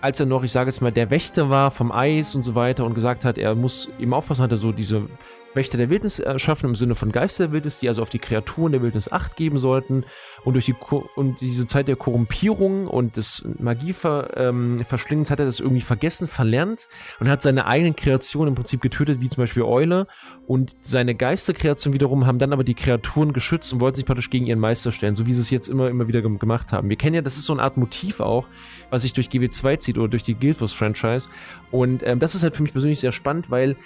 [0.00, 2.84] als er noch, ich sage jetzt mal, der Wächter war vom Eis und so weiter
[2.84, 5.08] und gesagt hat, er muss eben aufpassen, hat er so diese
[5.54, 8.72] Wächter der Wildnis erschaffen im Sinne von Geister der Wildnis, die also auf die Kreaturen
[8.72, 10.04] der Wildnis Acht geben sollten.
[10.44, 10.74] Und durch die
[11.14, 16.88] und diese Zeit der Korrumpierung und des Magieverschlingens ähm, hat er das irgendwie vergessen, verlernt
[17.20, 20.06] und hat seine eigenen Kreationen im Prinzip getötet, wie zum Beispiel Eule.
[20.46, 24.46] Und seine Geisterkreationen wiederum haben dann aber die Kreaturen geschützt und wollten sich praktisch gegen
[24.46, 26.88] ihren Meister stellen, so wie sie es jetzt immer, immer wieder gemacht haben.
[26.88, 28.46] Wir kennen ja, das ist so eine Art Motiv auch,
[28.90, 31.28] was sich durch GW2 zieht oder durch die Guild Wars Franchise.
[31.70, 33.76] Und ähm, das ist halt für mich persönlich sehr spannend, weil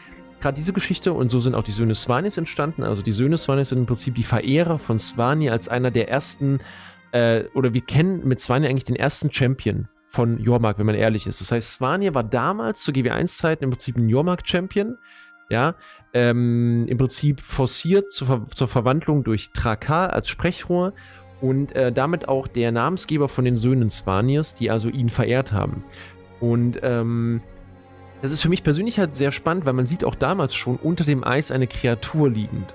[0.41, 2.83] gerade diese Geschichte und so sind auch die Söhne Swanis entstanden.
[2.83, 6.61] Also die Söhne Swanis sind im Prinzip die Verehrer von Swani als einer der ersten,
[7.13, 11.27] äh, oder wir kennen mit Swani eigentlich den ersten Champion von Jormark, wenn man ehrlich
[11.27, 11.41] ist.
[11.41, 14.99] Das heißt, Svanir war damals zu GW1-Zeiten im Prinzip ein Jormark-Champion,
[15.49, 15.75] ja,
[16.13, 20.95] ähm, im Prinzip forciert zur, Ver zur Verwandlung durch Trakar als Sprechrohr
[21.41, 25.85] und äh, damit auch der Namensgeber von den Söhnen Svanirs, die also ihn verehrt haben.
[26.41, 27.41] Und ähm,
[28.23, 31.05] das ist für mich persönlich halt sehr spannend, weil man sieht auch damals schon unter
[31.05, 32.75] dem Eis eine Kreatur liegend.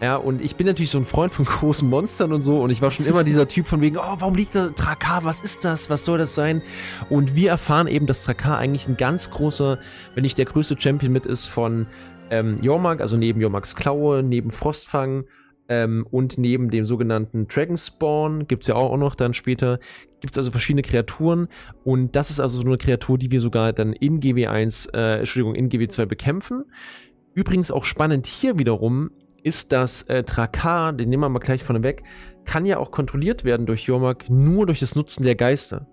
[0.00, 2.82] Ja, und ich bin natürlich so ein Freund von großen Monstern und so und ich
[2.82, 5.24] war schon immer dieser Typ von wegen, oh, warum liegt da Trakar?
[5.24, 5.88] Was ist das?
[5.88, 6.62] Was soll das sein?
[7.10, 9.78] Und wir erfahren eben, dass Trakar eigentlich ein ganz großer,
[10.14, 11.86] wenn nicht der größte Champion mit ist von
[12.30, 15.24] ähm, Jormak, also neben Jormaks Klaue, neben Frostfang
[15.68, 19.78] ähm, und neben dem sogenannten Dragonspawn, gibt es ja auch noch dann später,
[20.24, 21.48] gibt es also verschiedene Kreaturen
[21.84, 25.54] und das ist also so eine Kreatur, die wir sogar dann in GW1, äh, Entschuldigung,
[25.54, 26.64] in GW2 bekämpfen.
[27.34, 29.10] Übrigens auch spannend hier wiederum
[29.42, 32.04] ist, dass äh, Trakar, den nehmen wir mal gleich von weg,
[32.46, 35.86] kann ja auch kontrolliert werden durch Jormak nur durch das Nutzen der Geister.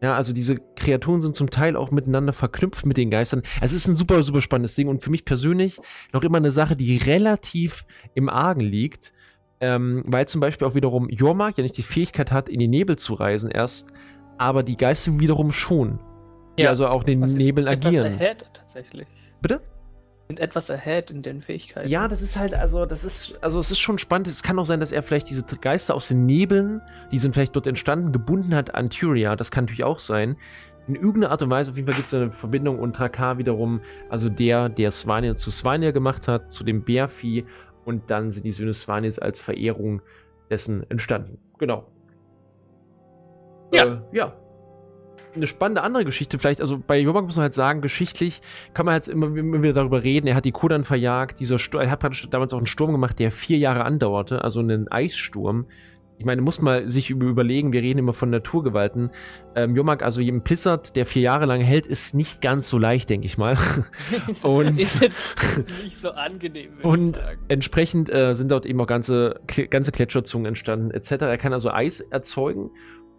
[0.00, 3.42] Ja, also diese Kreaturen sind zum Teil auch miteinander verknüpft mit den Geistern.
[3.60, 5.80] Es ist ein super, super spannendes Ding und für mich persönlich
[6.12, 9.12] noch immer eine Sache, die relativ im Argen liegt,
[9.60, 12.96] ähm, weil zum Beispiel auch wiederum Jormak ja nicht die Fähigkeit hat, in die Nebel
[12.96, 13.92] zu reisen erst,
[14.38, 15.98] aber die Geister wiederum schon.
[16.58, 18.14] Die ja, also auch den Nebeln agieren.
[18.14, 19.06] Ahead, tatsächlich.
[19.40, 19.60] Bitte?
[20.28, 21.88] sind etwas ahead in den Fähigkeiten.
[21.88, 24.28] Ja, das ist halt, also, das ist, also es ist schon spannend.
[24.28, 27.56] Es kann auch sein, dass er vielleicht diese Geister aus den Nebeln, die sind vielleicht
[27.56, 29.36] dort entstanden, gebunden hat an Tyria.
[29.36, 30.36] Das kann natürlich auch sein.
[30.86, 33.80] In irgendeiner Art und Weise, auf jeden Fall gibt es eine Verbindung und Trakar wiederum,
[34.08, 37.44] also der, der Svanir zu Svanir gemacht hat, zu dem Bärvieh
[37.88, 40.02] und dann sind die Söhne Svanirs als Verehrung
[40.50, 41.38] dessen entstanden.
[41.58, 41.90] Genau.
[43.72, 43.84] Ja.
[43.84, 44.36] Äh, ja
[45.34, 48.40] eine spannende andere Geschichte vielleicht, also bei Jobak muss man halt sagen, geschichtlich
[48.74, 51.82] kann man halt immer, immer wieder darüber reden, er hat die Kodan verjagt, dieser Sturm,
[51.82, 55.66] er hat damals auch einen Sturm gemacht, der vier Jahre andauerte, also einen Eissturm.
[56.18, 59.10] Ich meine, muss man sich überlegen, wir reden immer von Naturgewalten.
[59.54, 63.08] Ähm, Jomak, also jedem Blizzard, der vier Jahre lang hält, ist nicht ganz so leicht,
[63.08, 63.56] denke ich mal.
[64.42, 65.36] und ist jetzt
[65.84, 66.72] nicht so angenehm.
[66.82, 71.12] Und entsprechend äh, sind dort eben auch ganze, ganze Gletscherzungen entstanden, etc.
[71.22, 72.70] Er kann also Eis erzeugen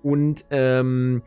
[0.03, 1.21] und ähm,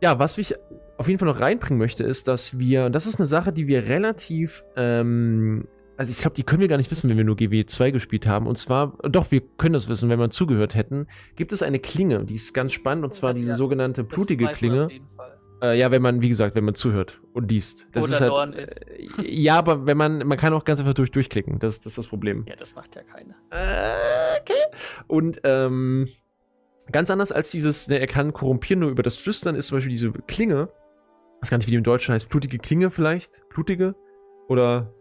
[0.00, 0.54] ja, was ich
[0.96, 3.86] auf jeden Fall noch reinbringen möchte, ist, dass wir, das ist eine Sache, die wir
[3.86, 5.68] relativ, ähm,
[5.98, 8.46] also ich glaube, die können wir gar nicht wissen, wenn wir nur GW2 gespielt haben.
[8.46, 11.08] Und zwar, doch, wir können das wissen, wenn wir zugehört hätten.
[11.34, 14.88] Gibt es eine Klinge, die ist ganz spannend, und zwar ja, diese sogenannte blutige Klinge.
[15.60, 17.88] Äh, ja, wenn man, wie gesagt, wenn man zuhört und liest.
[17.90, 18.54] Das Oder ist halt.
[18.54, 21.58] Äh, ja, aber wenn man, man kann auch ganz einfach durch, durchklicken.
[21.58, 22.44] Das, das ist das Problem.
[22.48, 23.34] Ja, das macht ja keiner.
[23.50, 24.78] Äh, okay.
[25.08, 26.08] Und, ähm,
[26.90, 29.90] Ganz anders als dieses, ne, er kann korrumpieren nur über das Flüstern, ist zum Beispiel
[29.90, 30.70] diese Klinge.
[31.36, 32.30] Ich weiß gar nicht, wie die im Deutschen heißt.
[32.30, 33.46] Blutige Klinge vielleicht?
[33.50, 33.94] Blutige?
[34.48, 34.94] Oder,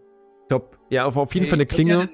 [0.48, 2.10] ich glaube, ja, auf, auf jeden nee, Fall eine Klinge.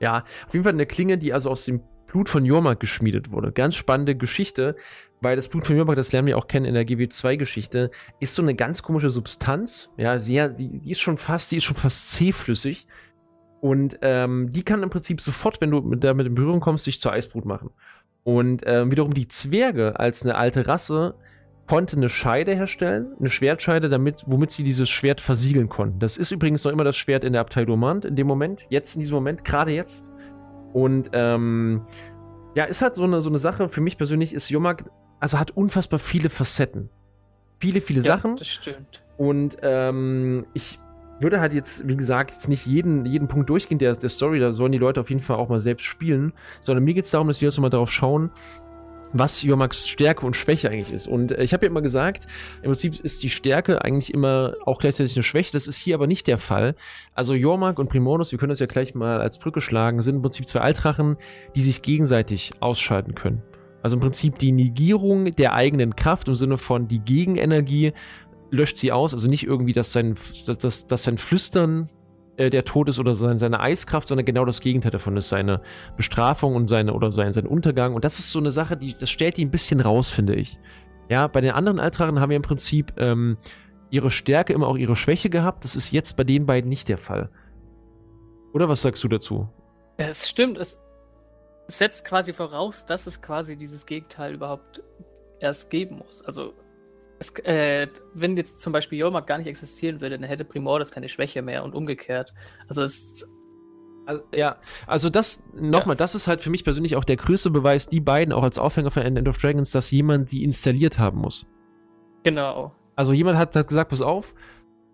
[0.00, 3.52] Ja, auf jeden Fall eine Klinge, die also aus dem Blut von Jormak geschmiedet wurde.
[3.52, 4.74] Ganz spannende Geschichte,
[5.20, 8.40] weil das Blut von Jormak, das lernen wir auch kennen in der GW2-Geschichte, ist so
[8.40, 9.90] eine ganz komische Substanz.
[9.98, 12.86] Ja, sehr, die, die ist schon fast, die ist schon fast zähflüssig.
[13.60, 17.02] Und ähm, die kann im Prinzip sofort, wenn du mit, damit in Berührung kommst, sich
[17.02, 17.68] zur Eisbrut machen.
[18.24, 21.16] Und äh, wiederum die Zwerge als eine alte Rasse
[21.66, 25.98] konnte eine Scheide herstellen, eine Schwertscheide, damit, womit sie dieses Schwert versiegeln konnten.
[25.98, 28.94] Das ist übrigens noch immer das Schwert in der Abtei Dormant in dem Moment, jetzt
[28.94, 30.06] in diesem Moment, gerade jetzt.
[30.72, 31.82] Und ähm,
[32.54, 34.84] ja, ist halt so eine, so eine Sache, für mich persönlich ist Yomak,
[35.20, 36.90] also hat unfassbar viele Facetten.
[37.58, 38.36] Viele, viele ja, Sachen.
[38.36, 39.02] Das stimmt.
[39.16, 40.78] Und ähm, ich
[41.20, 44.52] würde halt jetzt, wie gesagt, jetzt nicht jeden, jeden Punkt durchgehen der, der Story, da
[44.52, 47.28] sollen die Leute auf jeden Fall auch mal selbst spielen, sondern mir geht es darum,
[47.28, 48.30] dass wir uns mal darauf schauen,
[49.18, 51.06] was Jormaks Stärke und Schwäche eigentlich ist.
[51.06, 52.26] Und äh, ich habe ja immer gesagt,
[52.62, 55.52] im Prinzip ist die Stärke eigentlich immer auch gleichzeitig eine Schwäche.
[55.52, 56.74] Das ist hier aber nicht der Fall.
[57.14, 60.22] Also Jormak und Primordus, wir können das ja gleich mal als Brücke schlagen, sind im
[60.22, 61.16] Prinzip zwei Altrachen,
[61.54, 63.42] die sich gegenseitig ausschalten können.
[63.82, 67.92] Also im Prinzip die Negierung der eigenen Kraft im Sinne von die Gegenenergie
[68.50, 69.12] löscht sie aus.
[69.12, 71.88] Also nicht irgendwie, dass sein, dass, dass, dass sein Flüstern
[72.36, 75.60] äh, der Tod ist oder sein, seine Eiskraft, sondern genau das Gegenteil davon ist seine
[75.96, 77.94] Bestrafung und seine oder sein, sein Untergang.
[77.94, 80.58] Und das ist so eine Sache, die das stellt die ein bisschen raus, finde ich.
[81.08, 83.36] Ja, bei den anderen Altrachen haben wir im Prinzip ähm,
[83.90, 85.64] ihre Stärke immer auch ihre Schwäche gehabt.
[85.64, 87.30] Das ist jetzt bei den beiden nicht der Fall.
[88.52, 89.48] Oder was sagst du dazu?
[89.96, 90.58] Es stimmt.
[90.58, 90.80] Es
[91.68, 94.82] setzt quasi voraus, dass es quasi dieses Gegenteil überhaupt
[95.40, 96.24] erst geben muss.
[96.24, 96.54] Also
[97.18, 101.08] es, äh, wenn jetzt zum Beispiel Jormak gar nicht existieren würde, dann hätte Primordus keine
[101.08, 102.34] Schwäche mehr und umgekehrt.
[102.68, 103.28] Also es.
[104.06, 105.98] Also, ja, also das, nochmal, ja.
[105.98, 108.92] das ist halt für mich persönlich auch der größte Beweis, die beiden auch als Aufhänger
[108.92, 111.44] von End of Dragons, dass jemand die installiert haben muss.
[112.22, 112.72] Genau.
[112.94, 114.34] Also jemand hat, hat gesagt, pass auf,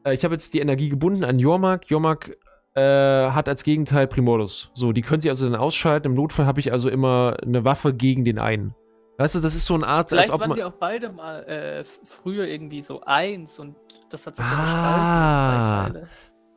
[0.04, 1.90] äh, ich habe jetzt die Energie gebunden an Jormak.
[1.90, 2.36] Jormak
[2.74, 4.70] äh, hat als Gegenteil Primordus.
[4.72, 6.08] So, die können sie also dann ausschalten.
[6.08, 8.74] Im Notfall habe ich also immer eine Waffe gegen den einen.
[9.18, 11.44] Weißt du, das ist so eine Art, Vielleicht als ob waren sie auch beide mal
[11.44, 13.76] äh, früher irgendwie so eins und
[14.10, 14.62] das hat sich dann ah.
[14.62, 16.08] gestaltet in zwei Teile.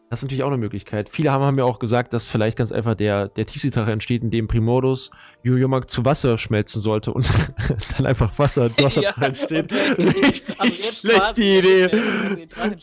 [0.09, 1.09] Das ist natürlich auch eine Möglichkeit.
[1.09, 4.47] Viele haben, haben mir auch gesagt, dass vielleicht ganz einfach der, der Tiefseedrache entsteht, indem
[4.47, 5.09] Primordus
[5.41, 7.27] Jojomak zu Wasser schmelzen sollte und
[7.97, 9.73] dann einfach Wasser, Wasserdrache ja, entsteht.
[9.97, 11.89] Richtig schlechte Idee.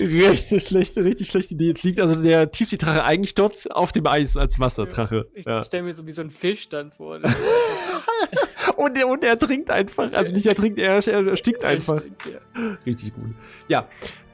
[0.01, 1.69] Richtig schlechte, richtig schlechte Idee.
[1.69, 5.29] Jetzt liegt also der Tiefseedrache eigentlich dort auf dem Eis als Wasserdrache.
[5.33, 5.63] Ich ja.
[5.63, 7.21] stelle mir so wie so ein Fisch dann vor.
[8.93, 10.13] Und, er, und er trinkt einfach.
[10.13, 12.01] Also nicht er trinkt, er, er erstickt einfach.
[12.87, 13.35] Richtig gut.
[13.69, 13.89] Ja.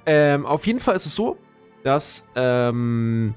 [0.07, 1.37] Ähm, auf jeden Fall ist es so,
[1.85, 3.35] dass ähm,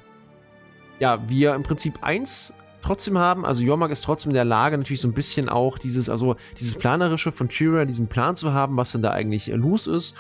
[1.00, 3.46] ja, wir im Prinzip eins trotzdem haben.
[3.46, 6.76] Also Jormak ist trotzdem in der Lage, natürlich so ein bisschen auch dieses, also dieses
[6.76, 10.16] Planerische von Tyrion, diesen Plan zu haben, was denn da eigentlich los ist.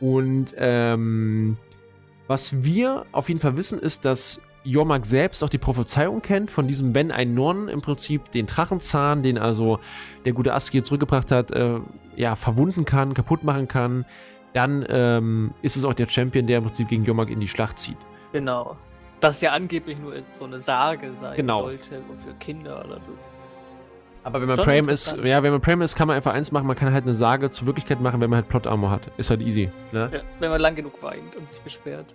[0.00, 1.56] Und ähm,
[2.26, 6.66] was wir auf jeden Fall wissen, ist, dass Jormak selbst auch die Prophezeiung kennt von
[6.66, 9.78] diesem Wenn ein Norn im Prinzip den Drachenzahn, den also
[10.24, 11.78] der gute Askir zurückgebracht hat, äh,
[12.16, 14.04] ja, verwunden kann, kaputt machen kann,
[14.54, 17.78] dann ähm, ist es auch der Champion, der im Prinzip gegen Jormak in die Schlacht
[17.78, 17.98] zieht.
[18.32, 18.76] Genau.
[19.20, 21.62] Das ja angeblich nur so eine Sage sein genau.
[21.62, 23.12] sollte für Kinder oder so.
[24.24, 26.66] Aber wenn man Prime ist, ja, wenn man Prime ist, kann man einfach eins machen,
[26.66, 29.02] man kann halt eine Sage zur Wirklichkeit machen, wenn man halt Plot Armor hat.
[29.16, 29.70] Ist halt easy.
[29.92, 30.10] Ne?
[30.12, 32.14] Ja, wenn man lang genug weint und sich beschwert.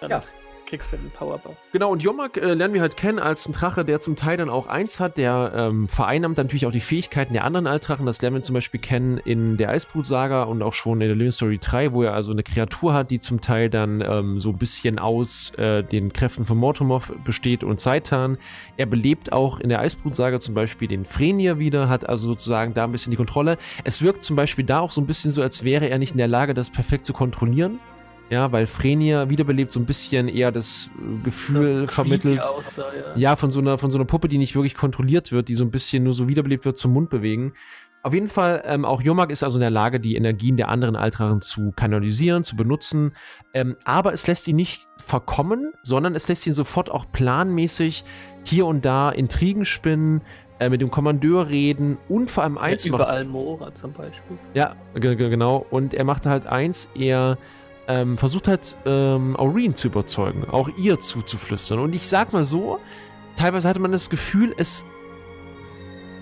[0.00, 0.22] Dann ja
[0.66, 1.56] kriegst du den Powerbuff.
[1.72, 4.50] Genau, und Jomak äh, lernen wir halt kennen als ein Drache, der zum Teil dann
[4.50, 8.06] auch eins hat, der ähm, vereinnahmt natürlich auch die Fähigkeiten der anderen Altdrachen.
[8.06, 11.32] Das lernen wir zum Beispiel kennen in der Eisbrut-Saga und auch schon in der Living
[11.32, 14.58] Story 3, wo er also eine Kreatur hat, die zum Teil dann ähm, so ein
[14.58, 18.38] bisschen aus äh, den Kräften von Mortomorph besteht und Seitan.
[18.76, 22.84] Er belebt auch in der Eisbrut-Saga zum Beispiel den Frenier wieder, hat also sozusagen da
[22.84, 23.58] ein bisschen die Kontrolle.
[23.84, 26.18] Es wirkt zum Beispiel da auch so ein bisschen so, als wäre er nicht in
[26.18, 27.78] der Lage, das perfekt zu kontrollieren.
[28.30, 32.40] Ja, weil Frenia wiederbelebt so ein bisschen eher das äh, Gefühl ja, vermittelt.
[32.40, 33.16] Aussah, ja.
[33.16, 35.64] ja, von so einer von so einer Puppe, die nicht wirklich kontrolliert wird, die so
[35.64, 37.52] ein bisschen nur so wiederbelebt wird zum Mund bewegen.
[38.02, 40.94] Auf jeden Fall, ähm, auch Jomak ist also in der Lage, die Energien der anderen
[40.94, 43.12] Altrachen zu kanalisieren, zu benutzen.
[43.54, 48.04] Ähm, aber es lässt ihn nicht verkommen, sondern es lässt ihn sofort auch planmäßig
[48.44, 50.20] hier und da Intrigen spinnen,
[50.58, 53.00] äh, mit dem Kommandeur reden und vor allem eins ja, macht.
[53.00, 54.36] Über Almora zum Beispiel.
[54.52, 55.64] Ja, genau.
[55.70, 57.38] Und er macht halt eins, er
[57.88, 61.78] ähm, versucht hat, ähm, Aureen zu überzeugen, auch ihr zuzuflüstern.
[61.78, 62.78] Und ich sag mal so,
[63.36, 64.84] teilweise hatte man das Gefühl, es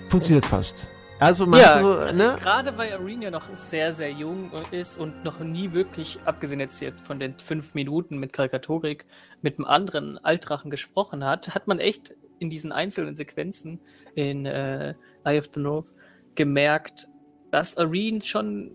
[0.09, 0.91] funktioniert fast.
[1.19, 2.37] Also man ja, so, ne?
[2.41, 6.81] Gerade weil Aureen ja noch sehr, sehr jung ist und noch nie wirklich, abgesehen jetzt
[6.81, 9.05] hier von den fünf Minuten mit Karikaturik,
[9.41, 13.79] mit einem anderen Altrachen gesprochen hat, hat man echt in diesen einzelnen Sequenzen
[14.17, 15.87] in äh, Eye of the North
[16.35, 17.07] gemerkt,
[17.53, 18.73] dass Areen schon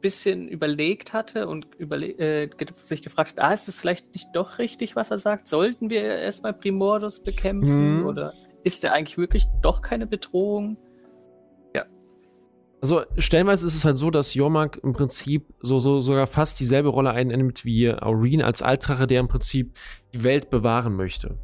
[0.00, 2.50] bisschen überlegt hatte und überle äh,
[2.82, 5.48] sich gefragt hat, ah, ist es vielleicht nicht doch richtig, was er sagt?
[5.48, 8.00] Sollten wir erstmal Primordus bekämpfen?
[8.00, 8.06] Mhm.
[8.06, 8.34] Oder
[8.64, 10.76] ist er eigentlich wirklich doch keine Bedrohung?
[11.74, 11.84] Ja.
[12.80, 16.88] Also stellenweise ist es halt so, dass Jormak im Prinzip so, so sogar fast dieselbe
[16.88, 19.76] Rolle einnimmt wie Aureen als Altrache, der im Prinzip
[20.14, 21.38] die Welt bewahren möchte.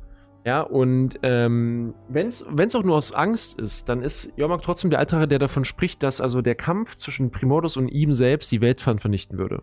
[0.45, 4.99] Ja, und ähm, wenn es auch nur aus Angst ist, dann ist Jormak trotzdem der
[4.99, 8.83] Altere, der davon spricht, dass also der Kampf zwischen Primordus und ihm selbst die Welt
[8.83, 9.63] vernichten würde.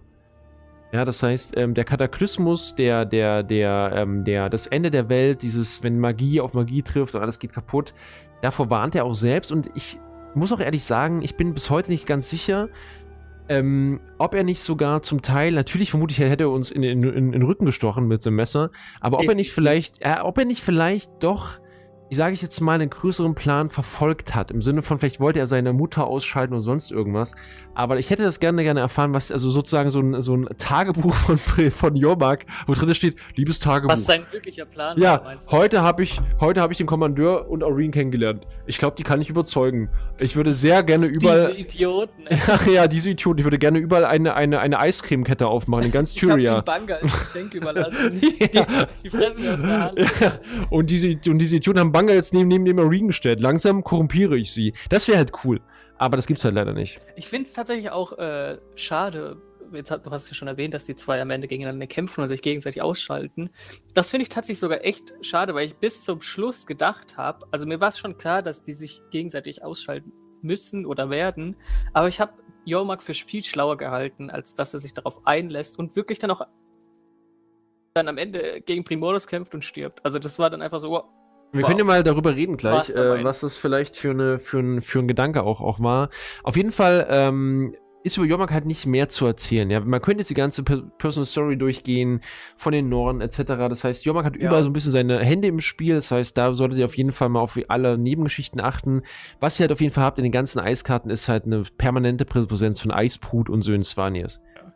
[0.91, 5.44] Ja, das heißt, ähm, der Kataklysmus, der, der, der, ähm, der, das Ende der Welt,
[5.44, 7.94] dieses, wenn Magie auf Magie trifft und alles geht kaputt,
[8.41, 9.52] davor warnt er auch selbst.
[9.52, 10.00] Und ich
[10.34, 12.70] muss auch ehrlich sagen, ich bin bis heute nicht ganz sicher,
[13.52, 17.32] ähm, ob er nicht sogar zum Teil, natürlich vermutlich hätte er uns in, in, in,
[17.34, 20.62] den Rücken gestochen mit dem Messer, aber ob er nicht vielleicht, äh, ob er nicht
[20.62, 21.60] vielleicht doch
[22.12, 24.52] ich sage ich jetzt mal, einen größeren Plan verfolgt hat.
[24.52, 27.32] Im Sinne von, vielleicht wollte er seine Mutter ausschalten oder sonst irgendwas.
[27.74, 31.15] Aber ich hätte das gerne, gerne erfahren, was, also sozusagen so ein, so ein Tagebuch
[31.15, 33.93] von, von Jormak, wo drin steht, liebes Tagebuch.
[33.93, 37.63] Was sein glücklicher Plan ja, war, heute habe ich, heute habe ich den Kommandeur und
[37.63, 38.45] Aureen kennengelernt.
[38.65, 39.88] Ich glaube, die kann ich überzeugen.
[40.19, 41.54] Ich würde sehr gerne überall.
[41.54, 42.26] Diese Idioten.
[42.47, 43.39] Ach ja, diese Idioten.
[43.39, 46.60] Ich würde gerne überall eine, eine, eine Eiscremekette aufmachen in ganz Tyria.
[46.60, 48.21] Ich Banger als Geschenk überlassen.
[48.52, 48.65] ja.
[48.65, 49.97] die, die fressen mir aus der Hand.
[49.97, 50.34] Ja.
[50.69, 53.42] Und diese, und diese Idioten haben Banger jetzt neben, neben dem Marine gestellt.
[53.42, 54.74] Langsam korrumpiere ich sie.
[54.90, 55.62] Das wäre halt cool.
[55.98, 57.00] Aber das gibt's halt leider nicht.
[57.16, 59.42] Ich finde es tatsächlich auch äh, schade.
[59.72, 62.22] Jetzt hat, du hast es ja schon erwähnt, dass die zwei am Ende gegeneinander kämpfen
[62.22, 63.52] und sich gegenseitig ausschalten.
[63.94, 67.66] Das finde ich tatsächlich sogar echt schade, weil ich bis zum Schluss gedacht habe, also
[67.66, 70.12] mir war es schon klar, dass die sich gegenseitig ausschalten
[70.42, 71.56] müssen oder werden,
[71.94, 72.34] aber ich habe
[72.66, 76.46] Jormak für viel schlauer gehalten, als dass er sich darauf einlässt und wirklich dann auch
[77.94, 80.04] dann am Ende gegen Primordus kämpft und stirbt.
[80.06, 81.04] Also das war dann einfach so,
[81.52, 81.68] wir wow.
[81.68, 85.00] können ja mal darüber reden gleich, äh, was das vielleicht für, eine, für, ein, für
[85.00, 86.10] ein Gedanke auch, auch war.
[86.44, 89.70] Auf jeden Fall, ähm, ist über Jormak halt nicht mehr zu erzählen.
[89.70, 92.22] Ja, man könnte jetzt die ganze Personal Story durchgehen
[92.58, 93.44] von den Norden etc.
[93.46, 94.48] Das heißt, Jormak hat ja.
[94.48, 95.96] überall so ein bisschen seine Hände im Spiel.
[95.96, 99.04] Das heißt, da solltet ihr auf jeden Fall mal auf alle Nebengeschichten achten.
[99.40, 102.26] Was ihr halt auf jeden Fall habt in den ganzen Eiskarten, ist halt eine permanente
[102.26, 104.40] Präsenz von Eisbrut und Söhnen Svaniers.
[104.56, 104.74] Ja.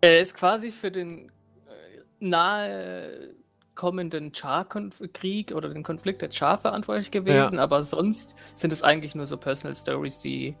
[0.00, 1.30] Er ist quasi für den äh,
[2.18, 3.34] nahe
[3.80, 7.62] kommenden Char-Krieg oder den Konflikt der Char verantwortlich gewesen, ja.
[7.62, 10.54] aber sonst sind es eigentlich nur so Personal Stories, die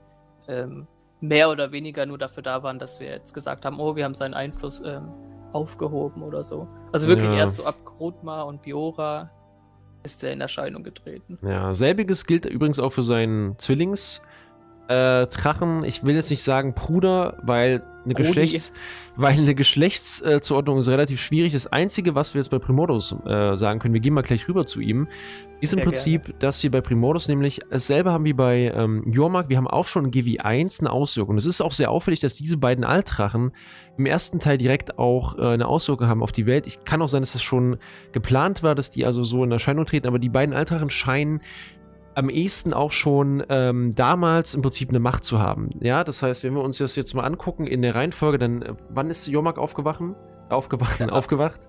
[0.48, 0.86] ähm,
[1.20, 4.14] mehr oder weniger nur dafür da waren, dass wir jetzt gesagt haben, oh, wir haben
[4.14, 5.10] seinen Einfluss ähm,
[5.52, 6.66] aufgehoben oder so.
[6.92, 7.40] Also wirklich ja.
[7.40, 9.30] erst so ab Grotmar und Biora
[10.02, 11.38] ist er in Erscheinung getreten.
[11.42, 14.22] Ja, selbiges gilt übrigens auch für seinen Zwillings-
[14.90, 18.72] äh, Drachen, ich will jetzt nicht sagen Bruder, weil eine, Geschlechts,
[19.14, 21.52] weil eine Geschlechtszuordnung äh, ist relativ schwierig.
[21.52, 24.66] Das Einzige, was wir jetzt bei Primordus äh, sagen können, wir gehen mal gleich rüber
[24.66, 25.06] zu ihm,
[25.60, 26.38] ist im Sehr Prinzip, gerne.
[26.40, 29.48] dass wir bei Primordus nämlich dasselbe haben wie bei ähm, Jormak.
[29.48, 31.36] Wir haben auch schon in GW1 eine Auswirkung.
[31.36, 33.52] Es ist auch sehr auffällig, dass diese beiden Altdrachen
[33.96, 36.66] im ersten Teil direkt auch äh, eine Auswirkung haben auf die Welt.
[36.66, 37.76] Ich kann auch sein, dass das schon
[38.10, 41.42] geplant war, dass die also so in Erscheinung treten, aber die beiden Altdrachen scheinen
[42.20, 45.70] am ehesten auch schon ähm, damals im Prinzip eine Macht zu haben.
[45.80, 48.74] Ja, das heißt, wenn wir uns das jetzt mal angucken in der Reihenfolge, dann äh,
[48.90, 50.00] wann ist Jomak aufgewacht?
[50.50, 51.08] Aufgewacht, ja.
[51.08, 51.60] aufgewacht?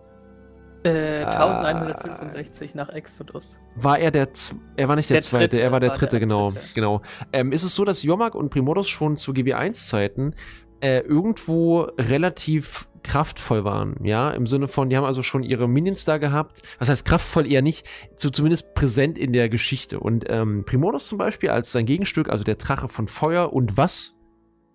[0.84, 3.60] Äh, 1165 äh, nach Exodus.
[3.76, 4.28] War er der,
[4.76, 6.66] er war nicht der, der zweite, dritte, er war der war dritte, der genau, dritte.
[6.76, 7.02] genau.
[7.32, 10.36] Ähm, ist es so, dass Jomak und Primodus schon zu GW1-Zeiten
[10.82, 16.06] äh, irgendwo relativ kraftvoll waren, ja, im Sinne von, die haben also schon ihre Minions
[16.06, 17.86] da gehabt, was heißt kraftvoll eher nicht,
[18.16, 20.00] so zumindest präsent in der Geschichte.
[20.00, 24.18] Und ähm, Primodus zum Beispiel als sein Gegenstück, also der Drache von Feuer und was?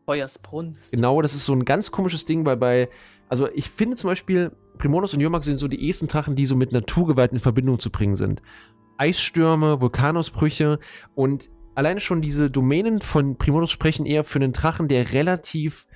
[0.06, 0.92] Feuersbrunst.
[0.92, 2.88] Genau, das ist so ein ganz komisches Ding, weil bei,
[3.28, 6.54] also ich finde zum Beispiel, Primodus und Jomak sind so die ersten Drachen, die so
[6.54, 8.42] mit Naturgewalt in Verbindung zu bringen sind.
[8.98, 10.78] Eisstürme, Vulkanausbrüche
[11.14, 15.86] und alleine schon diese Domänen von Primodus sprechen eher für einen Drachen, der relativ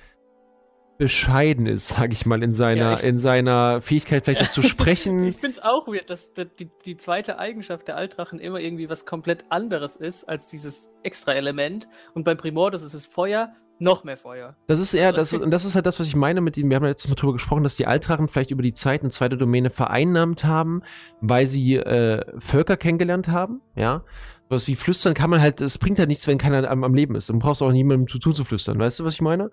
[1.01, 4.61] bescheiden ist, sage ich mal, in seiner, ja, ich, in seiner Fähigkeit vielleicht auch zu
[4.61, 5.25] sprechen.
[5.25, 9.07] ich finde es auch weird, dass die, die zweite Eigenschaft der Altdrachen immer irgendwie was
[9.07, 11.87] komplett anderes ist als dieses extra Element.
[12.13, 14.55] Und beim Primordus ist es Feuer, noch mehr Feuer.
[14.67, 16.75] Das ist eher, das, und das ist halt das, was ich meine mit dem, wir
[16.75, 19.37] haben ja letztes Mal drüber gesprochen, dass die Altdrachen vielleicht über die Zeit eine zweite
[19.37, 20.83] Domäne vereinnahmt haben,
[21.19, 24.03] weil sie äh, Völker kennengelernt haben, ja.
[24.49, 27.15] Was wie flüstern kann man halt, es bringt halt nichts, wenn keiner am, am Leben
[27.15, 27.29] ist.
[27.29, 29.49] Dann brauchst du auch niemandem zu, zuzuflüstern, weißt du, was ich meine?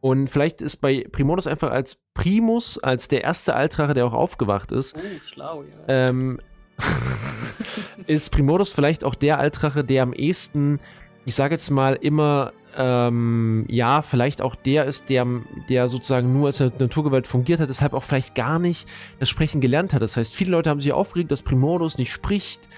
[0.00, 4.70] Und vielleicht ist bei Primonus einfach als Primus, als der erste Altrache, der auch aufgewacht
[4.70, 6.08] ist, oh, schlau, ja.
[6.08, 6.38] ähm,
[8.06, 10.78] ist Primodus vielleicht auch der Altrache, der am ehesten,
[11.24, 15.26] ich sage jetzt mal, immer, ähm, ja, vielleicht auch der ist, der,
[15.68, 19.94] der sozusagen nur als Naturgewalt fungiert hat, deshalb auch vielleicht gar nicht das Sprechen gelernt
[19.94, 20.02] hat.
[20.02, 22.68] Das heißt, viele Leute haben sich aufgeregt, dass Primodus nicht spricht,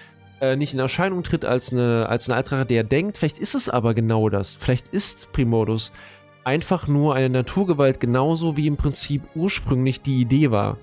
[0.41, 3.19] äh, nicht in Erscheinung tritt als eine, als eine Altrache, der denkt.
[3.19, 4.55] Vielleicht ist es aber genau das.
[4.55, 5.93] Vielleicht ist Primodus
[6.45, 10.79] einfach nur eine Naturgewalt, genauso wie im Prinzip ursprünglich die Idee war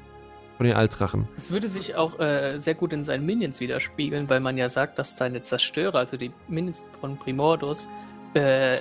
[0.58, 1.28] von den Altdrachen.
[1.38, 4.98] Es würde sich auch äh, sehr gut in seinen Minions widerspiegeln, weil man ja sagt,
[4.98, 7.88] dass seine Zerstörer, also die Minions von Primordus,
[8.34, 8.80] äh,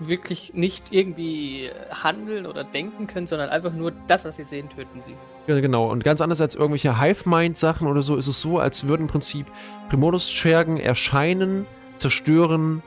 [0.00, 5.02] wirklich nicht irgendwie handeln oder denken können, sondern einfach nur das, was sie sehen, töten
[5.02, 5.14] sie.
[5.46, 5.90] Ja, genau.
[5.90, 9.46] Und ganz anders als irgendwelche Hive-Mind-Sachen oder so, ist es so, als würden im Prinzip
[9.90, 12.82] Primordus-Schergen erscheinen, zerstören,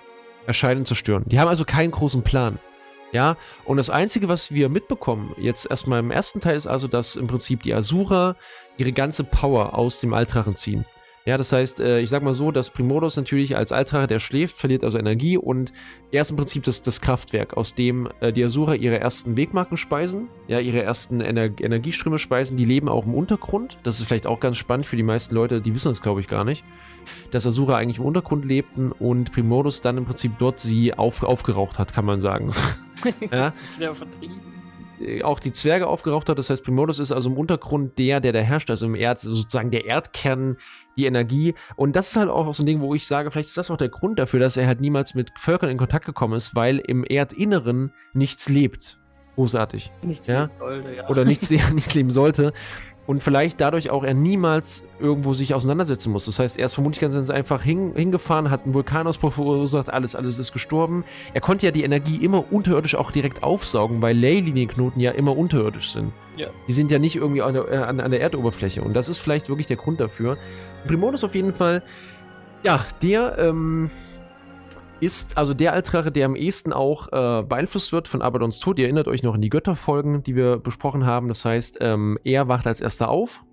[0.47, 1.23] erscheinen, zerstören.
[1.27, 2.59] Die haben also keinen großen Plan.
[3.11, 7.15] Ja, und das Einzige, was wir mitbekommen, jetzt erstmal im ersten Teil, ist also, dass
[7.15, 8.35] im Prinzip die Asura
[8.77, 10.85] ihre ganze Power aus dem Altrachen ziehen.
[11.27, 14.55] Ja, das heißt, äh, ich sag mal so, dass Primordos natürlich als Altrache, der schläft,
[14.55, 15.73] verliert also Energie und
[16.09, 19.75] er ist im Prinzip das, das Kraftwerk, aus dem äh, die Asura ihre ersten Wegmarken
[19.75, 23.77] speisen, ja, ihre ersten Ener Energieströme speisen, die leben auch im Untergrund.
[23.83, 26.29] Das ist vielleicht auch ganz spannend für die meisten Leute, die wissen das, glaube ich,
[26.29, 26.63] gar nicht.
[27.31, 31.77] Dass Asura eigentlich im Untergrund lebten und Primordus dann im Prinzip dort sie auf, aufgeraucht
[31.77, 32.53] hat, kann man sagen.
[33.31, 33.53] ja.
[33.93, 34.56] vertrieben äh,
[35.23, 36.37] auch die Zwerge aufgeraucht hat.
[36.37, 39.71] Das heißt, Primordus ist also im Untergrund der, der da herrscht, also im Erd, sozusagen
[39.71, 40.57] der Erdkern,
[40.97, 41.53] die Energie.
[41.75, 43.77] Und das ist halt auch so ein Ding, wo ich sage, vielleicht ist das auch
[43.77, 47.03] der Grund dafür, dass er halt niemals mit Völkern in Kontakt gekommen ist, weil im
[47.03, 48.99] Erdinneren nichts lebt.
[49.35, 49.91] Großartig.
[50.01, 50.49] Nichts ja?
[50.57, 51.09] sollte, ja.
[51.09, 52.53] Oder nichts, nichts leben sollte
[53.07, 56.25] und vielleicht dadurch auch er niemals irgendwo sich auseinandersetzen muss.
[56.25, 60.37] Das heißt, er ist vermutlich ganz einfach hin, hingefahren, hat einen Vulkanausbruch verursacht, alles, alles
[60.37, 61.05] ist gestorben.
[61.33, 65.91] Er konnte ja die Energie immer unterirdisch auch direkt aufsaugen, weil Ley-Linienknoten ja immer unterirdisch
[65.91, 66.11] sind.
[66.35, 66.47] Ja.
[66.67, 69.19] Die sind ja nicht irgendwie an der, äh, an, an der Erdoberfläche und das ist
[69.19, 70.37] vielleicht wirklich der Grund dafür.
[70.85, 71.81] Primodus auf jeden Fall,
[72.63, 73.89] ja, der, ähm,
[74.99, 78.79] ist also der Altrache, der am ehesten auch äh, beeinflusst wird von Abadons Tod.
[78.79, 81.27] Ihr erinnert euch noch an die Götterfolgen, die wir besprochen haben.
[81.27, 83.43] Das heißt, ähm, er wacht als erster auf.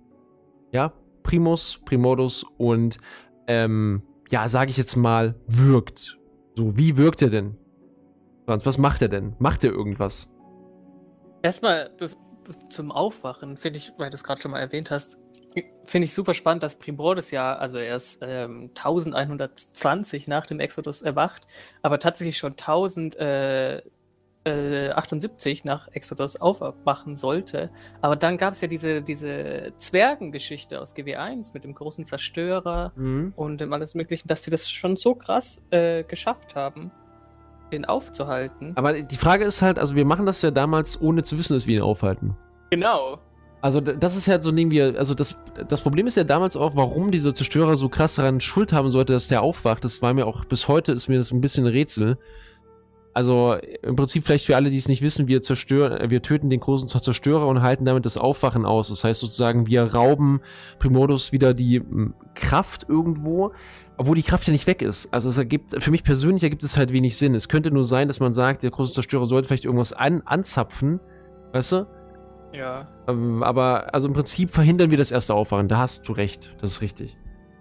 [0.71, 0.93] Ja,
[1.23, 2.97] Primus, Primodus und
[3.47, 6.17] ähm, ja, sage ich jetzt mal, wirkt.
[6.55, 7.57] So, wie wirkt er denn?
[8.45, 9.35] Franz, was macht er denn?
[9.39, 10.31] Macht er irgendwas?
[11.41, 11.91] Erstmal
[12.69, 15.17] zum Aufwachen, finde ich, weil du es gerade schon mal erwähnt hast,
[15.85, 21.01] finde ich super spannend, dass Primordis ja, also er ist ähm, 1120 nach dem Exodus
[21.01, 21.43] erwacht,
[21.81, 23.81] aber tatsächlich schon 1000 äh,
[24.45, 27.71] 78 äh, nach Exodus aufwachen sollte.
[28.01, 33.33] Aber dann gab es ja diese, diese Zwergengeschichte aus GW1 mit dem großen Zerstörer mhm.
[33.35, 36.91] und dem alles Möglichen, dass sie das schon so krass äh, geschafft haben,
[37.71, 38.73] den aufzuhalten.
[38.75, 41.65] Aber die Frage ist halt, also wir machen das ja damals, ohne zu wissen, dass
[41.65, 42.37] wir ihn aufhalten.
[42.69, 43.19] Genau.
[43.65, 46.75] Also das ist ja so nehmen wir, also das, das Problem ist ja damals auch,
[46.75, 49.83] warum dieser Zerstörer so krass daran Schuld haben sollte, dass der aufwacht.
[49.83, 52.19] Das war mir auch bis heute ist mir das ein bisschen ein Rätsel.
[53.15, 56.59] Also im Prinzip vielleicht für alle, die es nicht wissen, wir zerstören, wir töten den
[56.59, 58.89] großen Zerstörer und halten damit das Aufwachen aus.
[58.89, 60.41] Das heißt sozusagen, wir rauben
[60.77, 63.51] Primodus wieder die hm, Kraft irgendwo,
[63.97, 65.11] obwohl die Kraft ja nicht weg ist.
[65.11, 67.33] Also es ergibt, für mich persönlich ergibt es halt wenig Sinn.
[67.33, 70.99] Es könnte nur sein, dass man sagt, der große Zerstörer sollte vielleicht irgendwas an, anzapfen,
[71.51, 71.94] weißt du?
[72.55, 72.87] Ja.
[73.07, 75.67] Ähm, aber also im Prinzip verhindern wir das erste Aufwachen.
[75.67, 76.55] Da hast du recht.
[76.59, 77.17] Das ist richtig.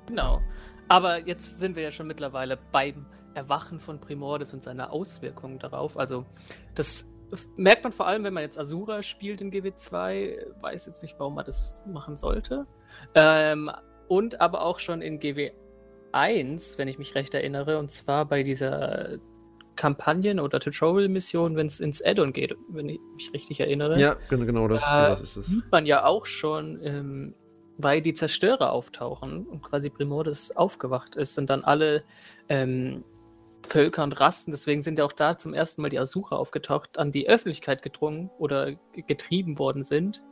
[0.07, 0.41] Genau.
[0.89, 5.99] Aber jetzt sind wir ja schon mittlerweile beim Erwachen von Primordis und seiner Auswirkungen darauf.
[5.99, 6.25] Also,
[6.75, 7.11] das
[7.57, 10.61] merkt man vor allem, wenn man jetzt Asura spielt in GW2.
[10.61, 12.67] Weiß jetzt nicht, warum man das machen sollte.
[13.15, 13.71] Ähm,
[14.09, 19.19] und aber auch schon in GW1, wenn ich mich recht erinnere, und zwar bei dieser
[19.77, 23.99] Kampagnen- oder Tutorial-Mission, wenn es ins Addon geht, wenn ich mich richtig erinnere.
[23.99, 25.47] Ja, genau, genau das, da genau, das ist es.
[25.47, 27.35] Sieht man ja auch schon ähm,
[27.79, 32.05] weil die Zerstörer auftauchen und quasi Primordis aufgewacht ist und dann alle
[32.49, 33.05] ähm,
[33.67, 37.13] Völker und Rassen, deswegen sind ja auch da zum ersten Mal die Asura aufgetaucht, an
[37.13, 38.75] die Öffentlichkeit gedrungen oder
[39.07, 40.23] getrieben worden sind.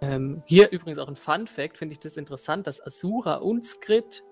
[0.00, 4.24] Ähm, hier übrigens auch ein Fun Fact, finde ich das interessant, dass Asura und Skrit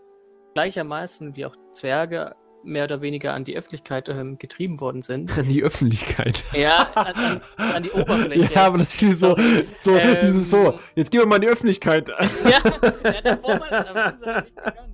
[0.54, 2.34] gleichermaßen wie auch Zwerge
[2.64, 5.36] mehr oder weniger an die Öffentlichkeit ähm, getrieben worden sind.
[5.38, 6.44] An die Öffentlichkeit?
[6.52, 8.52] Ja, an, an, an die Oberfläche.
[8.54, 9.36] Ja, aber das ist so,
[9.78, 12.08] so ähm, dieses so, jetzt gehen wir mal in die Öffentlichkeit.
[12.44, 12.60] ja,
[13.04, 14.92] ja davor mal, da waren sie nicht gegangen.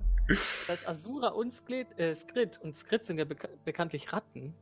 [0.67, 4.53] Das Asura und Skrit, äh, Skrit, und Skrit sind ja beka bekanntlich Ratten.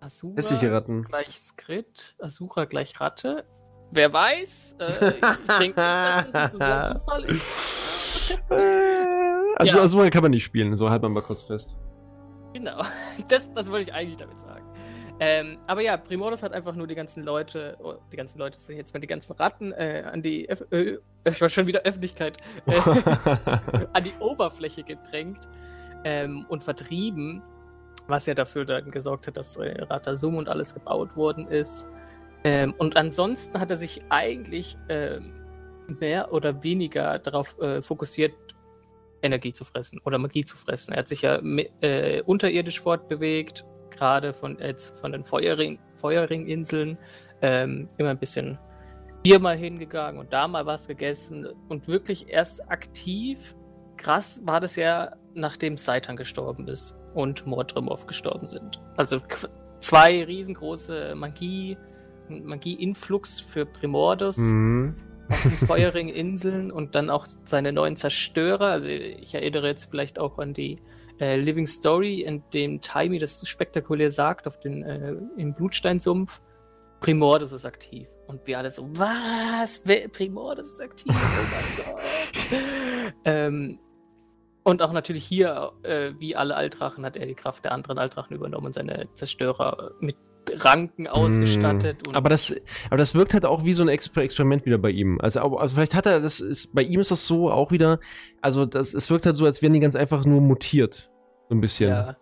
[0.00, 1.02] Asura Hässliche Ratten.
[1.04, 3.44] gleich Skrit, Asura gleich Ratte.
[3.90, 4.76] Wer weiß?
[4.78, 8.40] Äh, ich denke, dass das so ein Zufall ist.
[9.56, 9.82] Also ja.
[9.82, 11.76] Asura kann man nicht spielen, so halt man mal kurz fest.
[12.64, 12.82] Genau,
[13.28, 14.64] das, das wollte ich eigentlich damit sagen.
[15.20, 18.76] Ähm, aber ja, Primordus hat einfach nur die ganzen Leute, oh, die ganzen Leute sind
[18.76, 20.96] jetzt mal die ganzen Ratten äh, an die, Öf äh,
[21.28, 22.80] ich war schon wieder Öffentlichkeit, äh,
[23.92, 25.46] an die Oberfläche gedrängt
[26.04, 27.42] ähm, und vertrieben,
[28.08, 31.86] was ja dafür dann gesorgt hat, dass äh, Ratasum und alles gebaut worden ist.
[32.42, 35.32] Ähm, und ansonsten hat er sich eigentlich ähm,
[35.86, 38.32] mehr oder weniger darauf äh, fokussiert,
[39.24, 40.92] Energie zu fressen oder Magie zu fressen.
[40.92, 41.40] Er hat sich ja
[41.80, 46.98] äh, unterirdisch fortbewegt, gerade von, jetzt von den Feuerring, Feuerringinseln,
[47.42, 48.58] ähm, immer ein bisschen
[49.24, 53.56] hier mal hingegangen und da mal was gegessen und wirklich erst aktiv.
[53.96, 58.82] Krass war das ja, nachdem Seitan gestorben ist und Mordrimov gestorben sind.
[58.96, 59.18] Also
[59.80, 61.78] zwei riesengroße Magie,
[62.28, 64.36] Magie-Influx für Primordus.
[64.36, 68.66] Mhm auf den Feuerring-Inseln und dann auch seine neuen Zerstörer.
[68.66, 70.76] Also ich erinnere jetzt vielleicht auch an die
[71.20, 76.40] äh, Living Story, in dem Timey das spektakulär sagt, auf den, äh, im Blutsteinsumpf.
[77.00, 78.08] Primordus ist aktiv.
[78.26, 79.82] Und wir alle so, was?
[80.12, 81.14] Primordus ist aktiv?
[81.14, 81.20] Oh
[81.52, 82.54] mein
[83.04, 83.14] Gott.
[83.24, 83.78] ähm,
[84.62, 88.34] und auch natürlich hier, äh, wie alle Altrachen, hat er die Kraft der anderen Altrachen
[88.34, 90.16] übernommen und seine Zerstörer mit
[90.56, 91.98] Ranken ausgestattet.
[92.08, 92.54] Mm, aber, das,
[92.86, 95.20] aber das wirkt halt auch wie so ein Exper Experiment wieder bei ihm.
[95.20, 98.00] Also, also vielleicht hat er, das ist, bei ihm ist das so auch wieder,
[98.40, 101.10] also das, es wirkt halt so, als wären die ganz einfach nur mutiert.
[101.48, 101.90] So ein bisschen.
[101.90, 102.16] Ja.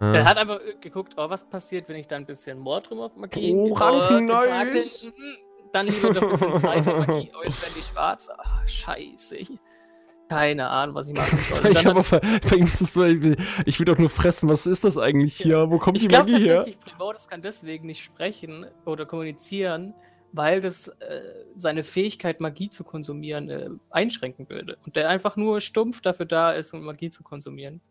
[0.00, 0.12] Ah.
[0.14, 3.54] Er hat einfach geguckt, oh, was passiert, wenn ich da ein bisschen Mordrum auf Magie
[3.54, 5.08] Oh, Ranken, nice.
[5.72, 7.30] Dann lieber doch ein bisschen Seite Magie.
[7.38, 8.28] Oh, jetzt werden die schwarz.
[8.36, 9.36] Ach, scheiße
[10.32, 11.72] keine Ahnung, was ich machen soll.
[11.72, 14.66] ich aber bei ihm ist es so, ich will, ich will doch nur fressen, was
[14.66, 15.70] ist das eigentlich hier?
[15.70, 16.66] Wo kommt ich die Magie her?
[16.66, 19.92] Ich glaube das kann deswegen nicht sprechen oder kommunizieren,
[20.32, 21.20] weil das äh,
[21.54, 24.78] seine Fähigkeit, Magie zu konsumieren, äh, einschränken würde.
[24.86, 27.82] Und der einfach nur stumpf dafür da ist, um Magie zu konsumieren.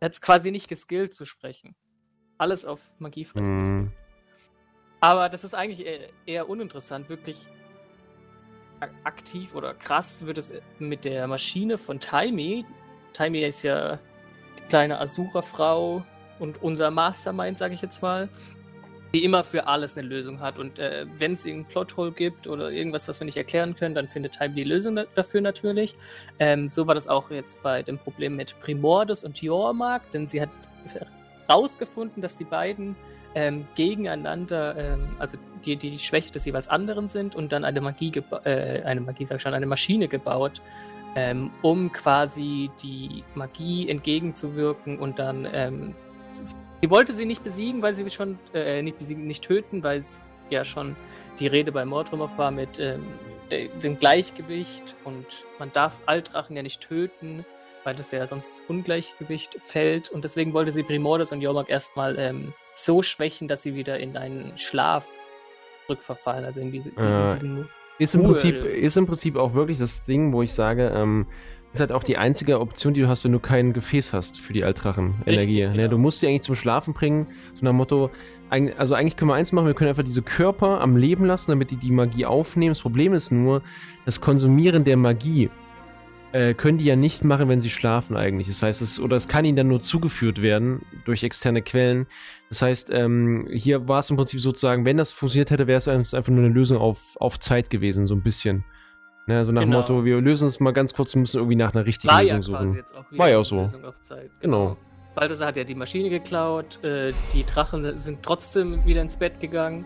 [0.00, 1.74] Er hat es quasi nicht geskillt zu sprechen.
[2.36, 3.84] Alles auf Magie fressen.
[3.84, 3.92] Mm.
[5.00, 7.48] Aber das ist eigentlich eher, eher uninteressant, wirklich
[9.04, 12.64] aktiv oder krass wird es mit der Maschine von Taimi.
[13.12, 13.98] Taimi ist ja
[14.58, 16.04] die kleine Asura-Frau
[16.38, 18.28] und unser Mastermind, sage ich jetzt mal,
[19.12, 20.58] die immer für alles eine Lösung hat.
[20.58, 24.08] Und äh, wenn es irgendeinen Plothole gibt oder irgendwas, was wir nicht erklären können, dann
[24.08, 25.96] findet Taimi die Lösung da dafür natürlich.
[26.38, 30.40] Ähm, so war das auch jetzt bei dem Problem mit Primordus und Jormark, denn sie
[30.40, 30.50] hat
[31.48, 32.96] rausgefunden, dass die beiden
[33.34, 38.12] ähm, gegeneinander, ähm, also die, die, Schwäche des jeweils anderen sind und dann eine Magie,
[38.44, 40.60] äh, eine Magie, sag ich schon, eine Maschine gebaut,
[41.16, 45.94] ähm, um quasi die Magie entgegenzuwirken und dann, ähm,
[46.32, 50.32] sie wollte sie nicht besiegen, weil sie schon, äh, nicht besiegen, nicht töten, weil es
[50.50, 50.96] ja schon
[51.38, 53.04] die Rede bei Mordrumov war mit ähm,
[53.82, 55.26] dem Gleichgewicht und
[55.58, 57.44] man darf Altrachen ja nicht töten,
[57.84, 62.18] weil das ja sonst ins Ungleichgewicht fällt und deswegen wollte sie Primordus und Jormak erstmal
[62.18, 65.06] ähm, so schwächen, dass sie wieder in einen Schlaf
[65.88, 67.68] rückverfallen, also in, diese, äh, in diesen
[67.98, 71.26] ist im, Prinzip, ist im Prinzip auch wirklich das Ding, wo ich sage, ähm,
[71.72, 74.52] ist halt auch die einzige Option, die du hast, wenn du kein Gefäß hast für
[74.52, 75.66] die Altrachen-Energie.
[75.68, 75.88] Ne?
[75.88, 78.10] Du musst sie eigentlich zum Schlafen bringen, so nach Motto,
[78.48, 81.70] also eigentlich können wir eins machen, wir können einfach diese Körper am Leben lassen, damit
[81.70, 82.70] die die Magie aufnehmen.
[82.70, 83.62] Das Problem ist nur,
[84.04, 85.50] das Konsumieren der Magie
[86.32, 88.48] äh, können die ja nicht machen, wenn sie schlafen eigentlich.
[88.48, 92.06] Das heißt, es, oder es kann ihnen dann nur zugeführt werden durch externe Quellen.
[92.48, 95.88] Das heißt, ähm, hier war es im Prinzip sozusagen, wenn das funktioniert hätte, wäre es
[95.88, 98.64] einfach nur eine Lösung auf, auf Zeit gewesen, so ein bisschen.
[99.26, 99.80] Ne, so nach genau.
[99.80, 102.42] Motto, wir lösen es mal ganz kurz, müssen irgendwie nach einer richtigen war Lösung ja
[102.42, 102.82] suchen.
[103.10, 103.66] war ja auch so.
[103.66, 103.92] Genau.
[104.40, 104.76] genau.
[105.14, 109.84] Balthasar hat ja die Maschine geklaut, äh, die Drachen sind trotzdem wieder ins Bett gegangen.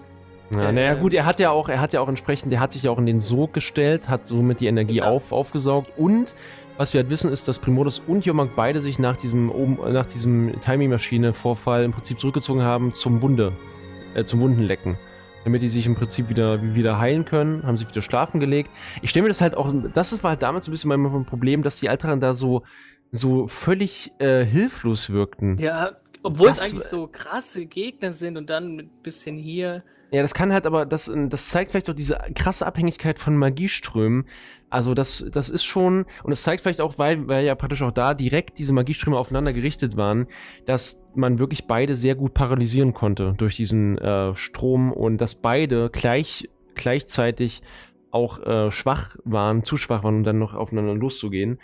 [0.50, 2.82] Ja, naja, gut, er hat ja auch, er hat ja auch entsprechend, der hat sich
[2.82, 5.16] ja auch in den Sog gestellt, hat somit die Energie genau.
[5.16, 6.34] auf, aufgesaugt und
[6.76, 9.52] was wir halt wissen, ist, dass Primodus und Jomak beide sich nach diesem,
[9.92, 13.52] nach diesem Timing-Maschine-Vorfall im Prinzip zurückgezogen haben zum Wunde,
[14.14, 14.96] äh, zum Wundenlecken.
[15.44, 18.70] Damit die sich im Prinzip wieder, wieder heilen können, haben sich wieder schlafen gelegt.
[19.02, 21.78] Ich stelle mir das halt auch, das war halt damals ein bisschen mein Problem, dass
[21.78, 22.62] die Alteren da so,
[23.12, 25.58] so völlig äh, hilflos wirkten.
[25.58, 25.92] Ja,
[26.22, 29.84] obwohl das, es eigentlich so krasse Gegner sind und dann mit bisschen hier.
[30.14, 34.26] Ja, das kann halt aber, das, das zeigt vielleicht auch diese krasse Abhängigkeit von Magieströmen.
[34.70, 37.90] Also das, das ist schon, und es zeigt vielleicht auch, weil, weil ja praktisch auch
[37.90, 40.28] da direkt diese Magieströme aufeinander gerichtet waren,
[40.66, 45.90] dass man wirklich beide sehr gut paralysieren konnte durch diesen äh, Strom und dass beide
[45.90, 47.62] gleich, gleichzeitig
[48.12, 51.58] auch äh, schwach waren, zu schwach waren, um dann noch aufeinander loszugehen.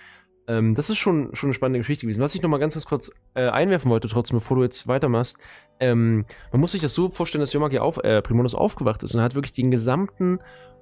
[0.46, 2.20] Ähm, das ist schon, schon eine spannende Geschichte gewesen.
[2.20, 5.38] Was ich noch mal ganz, ganz kurz äh, einwerfen wollte, trotzdem, bevor du jetzt weitermachst.
[5.78, 9.22] Ähm, man muss sich das so vorstellen, dass Yomagi auf, äh, Primonus aufgewacht ist und
[9.22, 10.38] hat wirklich den gesamten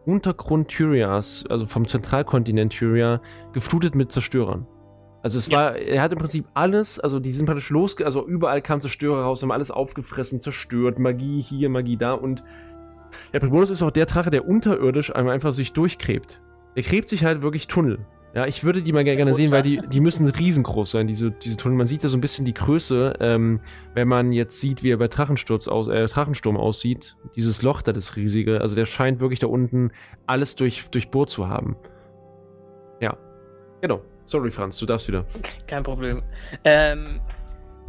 [0.06, 3.20] Untergrund Tyrias, also vom Zentralkontinent Tyria,
[3.52, 4.66] geflutet mit Zerstörern.
[5.22, 5.59] Also es ja.
[5.59, 9.24] war, er hat im Prinzip alles, also die sind praktisch losge, also überall kamen Zerstörer
[9.24, 12.42] raus, haben alles aufgefressen, zerstört, Magie hier, Magie da und
[13.32, 16.40] der Primonus ist auch der Drache, der unterirdisch einfach sich durchgräbt.
[16.74, 17.98] Er gräbt sich halt wirklich Tunnel.
[18.35, 21.57] Ja, ich würde die mal gerne sehen, weil die, die müssen riesengroß sein, diese, diese
[21.57, 21.79] Tunnel.
[21.79, 23.61] Man sieht ja so ein bisschen die Größe, ähm,
[23.95, 27.16] wenn man jetzt sieht, wie er bei Drachensturz aus, äh, Drachensturm aussieht.
[27.37, 28.61] Dieses Loch da, das riesige.
[28.61, 29.93] Also der scheint wirklich da unten
[30.26, 31.76] alles durch, durchbohrt zu haben.
[33.01, 33.16] Ja.
[33.81, 34.03] Genau.
[34.26, 35.24] Sorry, Franz, du darfst wieder.
[35.66, 36.22] Kein Problem.
[36.64, 37.20] Ähm,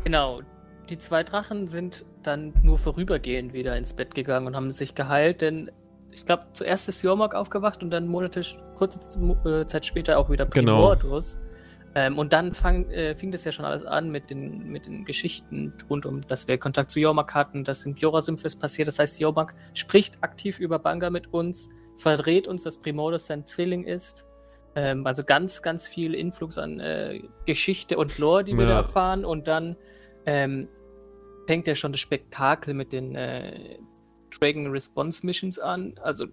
[0.06, 0.42] genau.
[0.90, 5.42] Die zwei Drachen sind dann nur vorübergehend wieder ins Bett gegangen und haben sich geheilt,
[5.42, 5.70] denn
[6.12, 8.42] ich glaube, zuerst ist Jormok aufgewacht und dann Monate,
[8.76, 9.00] kurze
[9.46, 10.46] äh, Zeit später auch wieder.
[10.46, 11.36] Primordus.
[11.36, 11.50] Genau.
[11.96, 15.06] Ähm, und dann fang, äh, fing das ja schon alles an mit den, mit den
[15.06, 18.88] Geschichten rund um, dass wir Kontakt zu Jormak hatten, dass im Jora-Symphes passiert.
[18.88, 23.86] Das heißt, Jormak spricht aktiv über Banga mit uns, verdreht uns, dass Primordus sein Zwilling
[23.86, 24.28] ist.
[24.76, 28.70] Ähm, also ganz, ganz viel Influx an äh, Geschichte und Lore, die wir ja.
[28.70, 29.26] da erfahren.
[29.26, 29.76] Und dann
[30.28, 30.68] ähm,
[31.48, 33.80] fängt ja schon das Spektakel mit den äh,
[34.30, 35.96] Dragon Response Missions an.
[36.02, 36.28] Also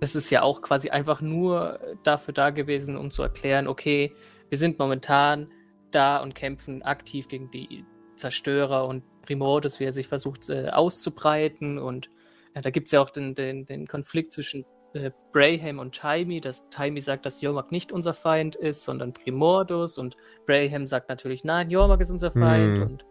[0.00, 4.12] das ist ja auch quasi einfach nur dafür da gewesen, um zu erklären, okay,
[4.48, 5.48] wir sind momentan
[5.90, 7.84] da und kämpfen aktiv gegen die
[8.16, 11.78] Zerstörer und Primordus, wie er sich versucht äh, auszubreiten.
[11.78, 12.10] Und
[12.54, 14.64] äh, da gibt es ja auch den, den, den Konflikt zwischen
[14.94, 19.98] äh, Braham und Taimi, dass Taimi sagt, dass Jormak nicht unser Feind ist, sondern Primordus.
[19.98, 20.16] Und
[20.46, 22.78] Braham sagt natürlich, nein, Jormak ist unser Feind.
[22.78, 22.86] Hm.
[22.86, 23.04] Und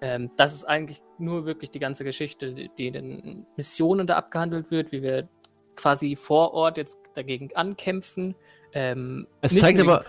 [0.00, 4.70] ähm, das ist eigentlich nur wirklich die ganze Geschichte, die in den Missionen da abgehandelt
[4.70, 5.28] wird, wie wir
[5.76, 8.34] quasi vor Ort jetzt dagegen ankämpfen.
[8.72, 10.04] Ähm, es zeigt aber,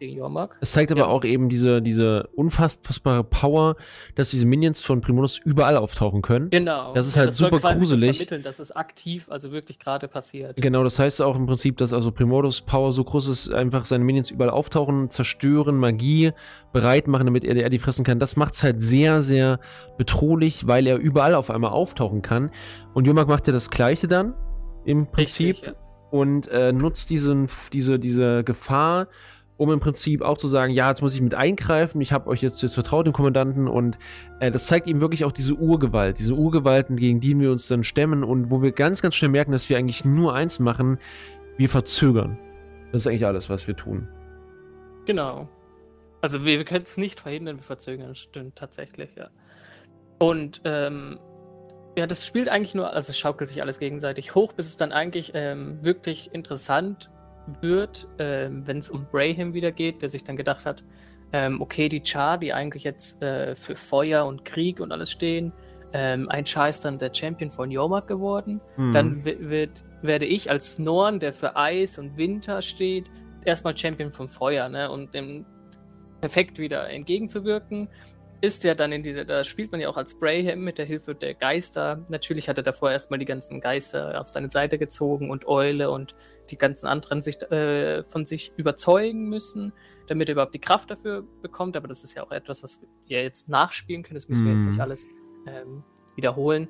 [0.00, 0.56] gegen Jormak.
[0.60, 1.06] Es zeigt aber ja.
[1.06, 3.76] auch eben diese, diese unfassbare Power,
[4.16, 6.50] dass diese Minions von Primonus überall auftauchen können.
[6.50, 6.94] Genau.
[6.94, 8.08] Das ist halt das super gruselig.
[8.08, 10.56] Das vermitteln, dass es aktiv, also wirklich gerade passiert.
[10.56, 14.02] Genau, das heißt auch im Prinzip, dass also Primonus Power so groß ist, einfach seine
[14.02, 16.32] Minions überall auftauchen, zerstören, Magie
[16.72, 18.18] bereit machen, damit er, er die fressen kann.
[18.18, 19.60] Das macht es halt sehr, sehr
[19.98, 22.50] bedrohlich, weil er überall auf einmal auftauchen kann.
[22.94, 24.34] Und Jormak macht ja das Gleiche dann,
[24.86, 25.56] im Prinzip.
[25.56, 25.74] Richtig, ja.
[26.10, 29.06] Und äh, nutzt diesen, diese, diese Gefahr,
[29.60, 32.40] um im Prinzip auch zu sagen, ja, jetzt muss ich mit eingreifen, ich habe euch
[32.40, 33.98] jetzt, jetzt vertraut, dem Kommandanten, und
[34.40, 37.84] äh, das zeigt ihm wirklich auch diese Urgewalt, diese Urgewalten, gegen die wir uns dann
[37.84, 40.96] stemmen und wo wir ganz, ganz schnell merken, dass wir eigentlich nur eins machen,
[41.58, 42.38] wir verzögern.
[42.90, 44.08] Das ist eigentlich alles, was wir tun.
[45.04, 45.46] Genau.
[46.22, 49.28] Also wir, wir können es nicht verhindern, wir verzögern, stimmt tatsächlich, ja.
[50.18, 51.18] Und ähm,
[51.98, 54.90] ja, das spielt eigentlich nur, also es schaukelt sich alles gegenseitig hoch, bis es dann
[54.90, 57.10] eigentlich ähm, wirklich interessant
[57.60, 60.84] wird, ähm, wenn es um Brahim wieder geht, der sich dann gedacht hat,
[61.32, 65.52] ähm, okay, die Char, die eigentlich jetzt äh, für Feuer und Krieg und alles stehen,
[65.92, 68.60] ähm, ein Char ist dann der Champion von Yormak geworden.
[68.76, 68.92] Mhm.
[68.92, 73.06] Dann wird, werde ich als Norn, der für Eis und Winter steht,
[73.44, 74.90] erstmal Champion vom Feuer, ne?
[74.90, 75.44] Und dem
[76.20, 77.88] perfekt wieder entgegenzuwirken
[78.40, 81.14] ist ja dann in dieser, da spielt man ja auch als Brayham mit der Hilfe
[81.14, 82.04] der Geister.
[82.08, 86.14] Natürlich hat er davor erstmal die ganzen Geister auf seine Seite gezogen und Eule und
[86.50, 89.72] die ganzen anderen sich, äh, von sich überzeugen müssen,
[90.06, 91.76] damit er überhaupt die Kraft dafür bekommt.
[91.76, 94.16] Aber das ist ja auch etwas, was wir jetzt nachspielen können.
[94.16, 94.80] Das müssen wir jetzt nicht mhm.
[94.80, 95.06] alles
[95.46, 95.84] ähm,
[96.16, 96.68] wiederholen.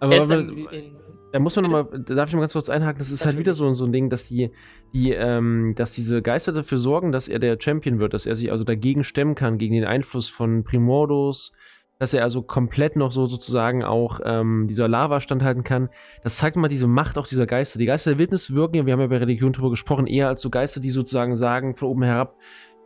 [0.00, 0.96] Aber in,
[1.32, 3.52] da muss man nochmal, da darf ich mal ganz kurz einhaken, das ist halt wieder
[3.52, 4.50] so, so ein Ding, dass die,
[4.94, 8.50] die, ähm, dass diese Geister dafür sorgen, dass er der Champion wird, dass er sich
[8.50, 11.52] also dagegen stemmen kann, gegen den Einfluss von Primordos,
[11.98, 15.90] dass er also komplett noch so sozusagen auch ähm, dieser Lava standhalten kann.
[16.22, 17.78] Das zeigt mal diese Macht auch dieser Geister.
[17.78, 20.40] Die Geister der Wildnis wirken, ja, wir haben ja bei Religion drüber gesprochen, eher als
[20.40, 22.36] so Geister, die sozusagen sagen von oben herab,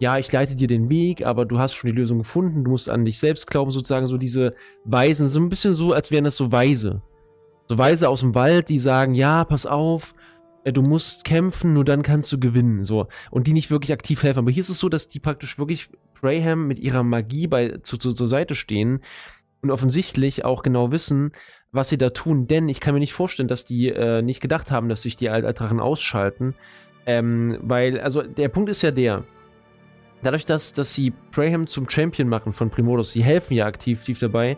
[0.02, 2.90] ja, ich leite dir den Weg, aber du hast schon die Lösung gefunden, du musst
[2.90, 6.36] an dich selbst glauben, sozusagen so diese Weisen, so ein bisschen so, als wären das
[6.36, 7.02] so Weise.
[7.68, 10.16] So Weise aus dem Wald, die sagen, ja, pass auf,
[10.64, 13.06] äh, du musst kämpfen, nur dann kannst du gewinnen, so.
[13.30, 14.40] Und die nicht wirklich aktiv helfen.
[14.40, 15.88] Aber hier ist es so, dass die praktisch wirklich
[16.20, 19.02] Braham mit ihrer Magie bei, zu, zu, zur Seite stehen
[19.60, 21.30] und offensichtlich auch genau wissen,
[21.70, 24.72] was sie da tun, denn ich kann mir nicht vorstellen, dass die äh, nicht gedacht
[24.72, 26.56] haben, dass sich die Altatrachen ausschalten.
[27.06, 29.24] Ähm, weil, also der Punkt ist ja der,
[30.22, 34.18] dadurch, dass, dass sie Braham zum Champion machen von Primodus, sie helfen ja aktiv, aktiv
[34.18, 34.56] dabei,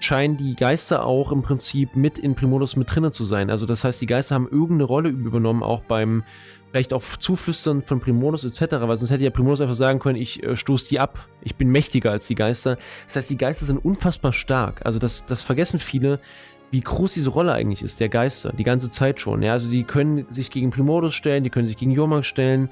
[0.00, 3.50] scheinen die Geister auch im Prinzip mit in Primodus mit drinnen zu sein.
[3.50, 6.24] Also das heißt, die Geister haben irgendeine Rolle übernommen, auch beim
[6.70, 10.42] vielleicht auch Zuflüstern von Primodus etc., weil sonst hätte ja Primodus einfach sagen können, ich
[10.42, 12.78] äh, stoße die ab, ich bin mächtiger als die Geister.
[13.06, 14.84] Das heißt, die Geister sind unfassbar stark.
[14.84, 16.18] Also das, das vergessen viele,
[16.72, 19.42] wie groß diese Rolle eigentlich ist, der Geister, die ganze Zeit schon.
[19.42, 22.68] Ja, also die können sich gegen Primodus stellen, die können sich gegen Jormak stellen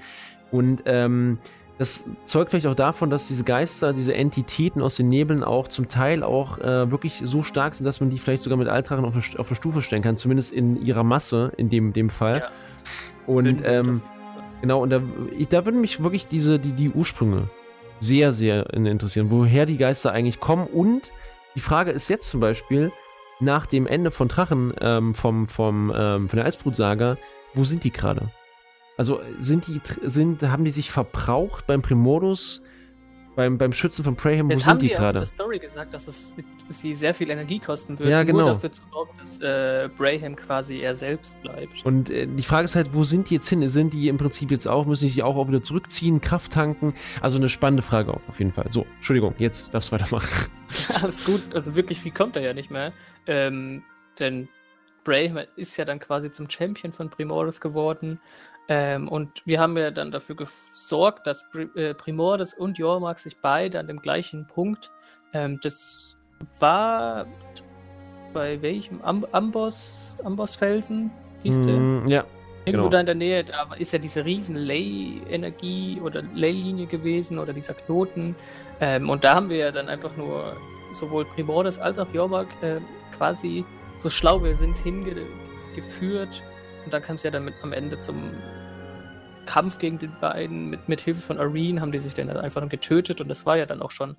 [0.51, 1.39] und ähm,
[1.79, 5.89] das zeugt vielleicht auch davon, dass diese Geister, diese Entitäten aus den Nebeln auch zum
[5.89, 9.15] Teil auch äh, wirklich so stark sind, dass man die vielleicht sogar mit Altrachen auf
[9.15, 12.39] eine, auf eine Stufe stellen kann, zumindest in ihrer Masse in dem, dem Fall.
[12.39, 12.49] Ja.
[13.27, 14.03] Und ähm,
[14.61, 15.01] genau, und da,
[15.37, 17.49] ich, da würden mich wirklich diese, die, die Ursprünge
[18.01, 20.67] sehr, sehr interessieren, woher die Geister eigentlich kommen.
[20.67, 21.13] Und
[21.55, 22.93] die Frage ist jetzt zum Beispiel,
[23.41, 27.17] nach dem Ende von Drachen, ähm, vom, vom, ähm, von der Eisbrutsaga,
[27.55, 28.31] wo sind die gerade?
[28.97, 32.63] Also sind die, sind, haben die sich verbraucht beim Primodus,
[33.35, 34.51] beim, beim Schützen von Praham?
[34.51, 35.19] Wo sind die gerade?
[35.19, 36.35] in der Story gesagt, dass es
[36.69, 38.41] sie sehr viel Energie kosten würde, ja, genau.
[38.41, 41.85] nur dafür zu sorgen, dass äh, Braham quasi er selbst bleibt.
[41.85, 43.67] Und äh, die Frage ist halt, wo sind die jetzt hin?
[43.69, 46.95] Sind die im Prinzip jetzt auch, müssen die sich auch, auch wieder zurückziehen, Kraft tanken?
[47.21, 48.71] Also eine spannende Frage auf, auf jeden Fall.
[48.71, 50.51] So, Entschuldigung, jetzt darfst du weitermachen.
[51.03, 52.93] Alles gut, also wirklich viel kommt er ja nicht mehr.
[53.27, 53.83] Ähm,
[54.19, 54.49] denn
[55.05, 58.21] Braham ist ja dann quasi zum Champion von Primordus geworden
[58.69, 61.45] ähm, und wir haben ja dann dafür gesorgt, dass
[61.75, 64.91] äh, Primordes und Jormark sich beide an dem gleichen Punkt,
[65.33, 66.17] ähm, das
[66.61, 67.27] war
[68.33, 71.11] bei welchem Am Amboss, Ambossfelsen
[71.43, 71.63] hieß mm,
[72.07, 72.17] der?
[72.17, 72.25] Ja.
[72.65, 72.91] Irgendwo genau.
[72.91, 77.75] da in der Nähe, da ist ja diese riesen Ley-Energie oder Ley-Linie gewesen oder dieser
[77.75, 78.37] Knoten.
[78.81, 80.57] Ähm, und da haben wir ja dann einfach nur
[80.93, 82.77] sowohl Primordes als auch Jormark äh,
[83.17, 83.65] quasi
[83.97, 86.43] so schlau wir sind hingeführt.
[86.85, 88.31] Und dann kam es ja dann mit, am Ende zum
[89.47, 90.71] Kampf gegen die beiden.
[90.71, 93.67] Mit, mit Hilfe von Arene haben die sich dann einfach getötet und das war ja
[93.67, 94.17] dann auch schon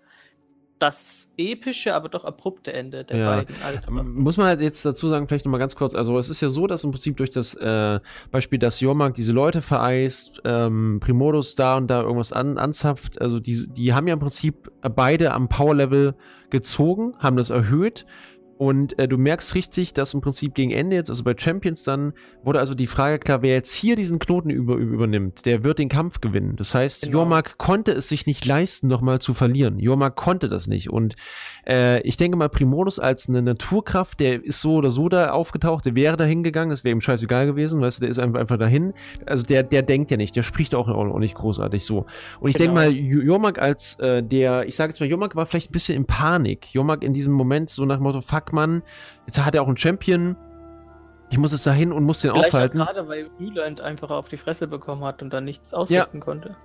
[0.83, 3.25] das epische, aber doch abrupte Ende der ja.
[3.25, 4.15] beiden Alten.
[4.15, 6.67] Muss man halt jetzt dazu sagen, vielleicht nochmal ganz kurz, also es ist ja so,
[6.67, 8.01] dass im Prinzip durch das äh,
[8.31, 13.39] Beispiel, dass Jormark diese Leute vereist, ähm, Primodus da und da irgendwas an, anzapft, also
[13.39, 16.15] die, die haben ja im Prinzip beide am Power-Level
[16.49, 18.05] gezogen, haben das erhöht
[18.63, 22.13] und äh, du merkst richtig, dass im Prinzip gegen Ende jetzt, also bei Champions dann,
[22.43, 25.89] wurde also die Frage klar, wer jetzt hier diesen Knoten über, übernimmt, der wird den
[25.89, 26.55] Kampf gewinnen.
[26.55, 27.17] Das heißt, genau.
[27.17, 29.79] Jormak konnte es sich nicht leisten, nochmal zu verlieren.
[29.79, 30.89] Jormak konnte das nicht.
[30.89, 31.17] Und
[31.67, 35.85] äh, ich denke mal, Primodus als eine Naturkraft, der ist so oder so da aufgetaucht,
[35.85, 38.57] der wäre da hingegangen, das wäre ihm scheißegal gewesen, weißt du, der ist einfach, einfach
[38.57, 38.93] dahin.
[39.25, 42.05] Also der, der denkt ja nicht, der spricht auch, auch nicht großartig so.
[42.39, 42.79] Und ich genau.
[42.79, 45.97] denke mal, Jormak als äh, der, ich sage jetzt mal, Jormak war vielleicht ein bisschen
[45.97, 46.73] in Panik.
[46.73, 48.83] Jormak in diesem Moment so nach dem Motto, fuck man,
[49.25, 50.37] jetzt hat er auch einen Champion,
[51.29, 52.77] ich muss jetzt dahin und muss den Vielleicht aufhalten.
[52.77, 56.23] Gerade weil Üland einfach auf die Fresse bekommen hat und dann nichts ausrichten ja.
[56.23, 56.55] konnte.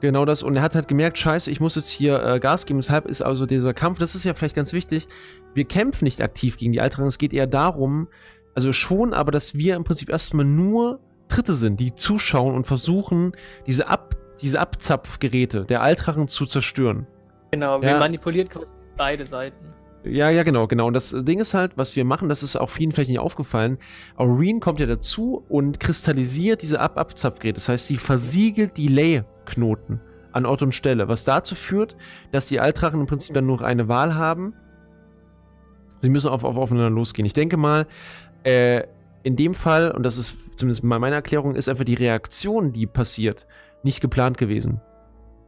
[0.00, 0.42] Genau das.
[0.42, 2.78] Und er hat halt gemerkt, scheiße, ich muss jetzt hier äh, Gas geben.
[2.80, 5.08] Deshalb ist also dieser Kampf, das ist ja vielleicht ganz wichtig,
[5.54, 7.06] wir kämpfen nicht aktiv gegen die Altrachen.
[7.06, 8.08] Es geht eher darum,
[8.54, 13.36] also schon, aber dass wir im Prinzip erstmal nur Dritte sind, die zuschauen und versuchen,
[13.66, 17.06] diese, Ab diese Abzapfgeräte der Altrachen zu zerstören.
[17.50, 17.98] Genau, wir ja.
[17.98, 18.50] manipuliert
[18.96, 19.77] beide Seiten.
[20.04, 20.86] Ja, ja, genau, genau.
[20.86, 23.78] Und das Ding ist halt, was wir machen, das ist auch vielen vielleicht nicht aufgefallen.
[24.16, 27.54] Aureen kommt ja dazu und kristallisiert diese Ab-Abzapfgeräte.
[27.54, 30.00] Das heißt, sie versiegelt die Lay-Knoten
[30.32, 31.96] an Ort und Stelle, was dazu führt,
[32.32, 34.54] dass die Altrachen im Prinzip dann nur eine Wahl haben.
[35.98, 37.26] Sie müssen auf, auf aufeinander losgehen.
[37.26, 37.86] Ich denke mal,
[38.44, 38.84] äh,
[39.24, 42.86] in dem Fall, und das ist zumindest mal meine Erklärung, ist einfach die Reaktion, die
[42.86, 43.46] passiert,
[43.82, 44.80] nicht geplant gewesen.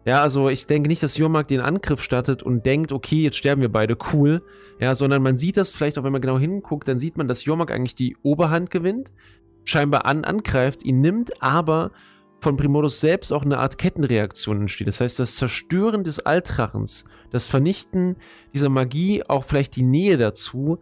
[0.05, 3.61] Ja, also ich denke nicht, dass Jormak den Angriff startet und denkt, okay, jetzt sterben
[3.61, 4.43] wir beide, cool.
[4.79, 7.45] Ja, sondern man sieht das vielleicht auch, wenn man genau hinguckt, dann sieht man, dass
[7.45, 9.13] Jormak eigentlich die Oberhand gewinnt,
[9.65, 11.91] scheinbar an, angreift, ihn nimmt, aber
[12.41, 14.89] von Primodus selbst auch eine Art Kettenreaktion entsteht.
[14.89, 18.17] Das heißt, das Zerstören des Altrachens, das Vernichten
[18.55, 20.79] dieser Magie, auch vielleicht die Nähe dazu,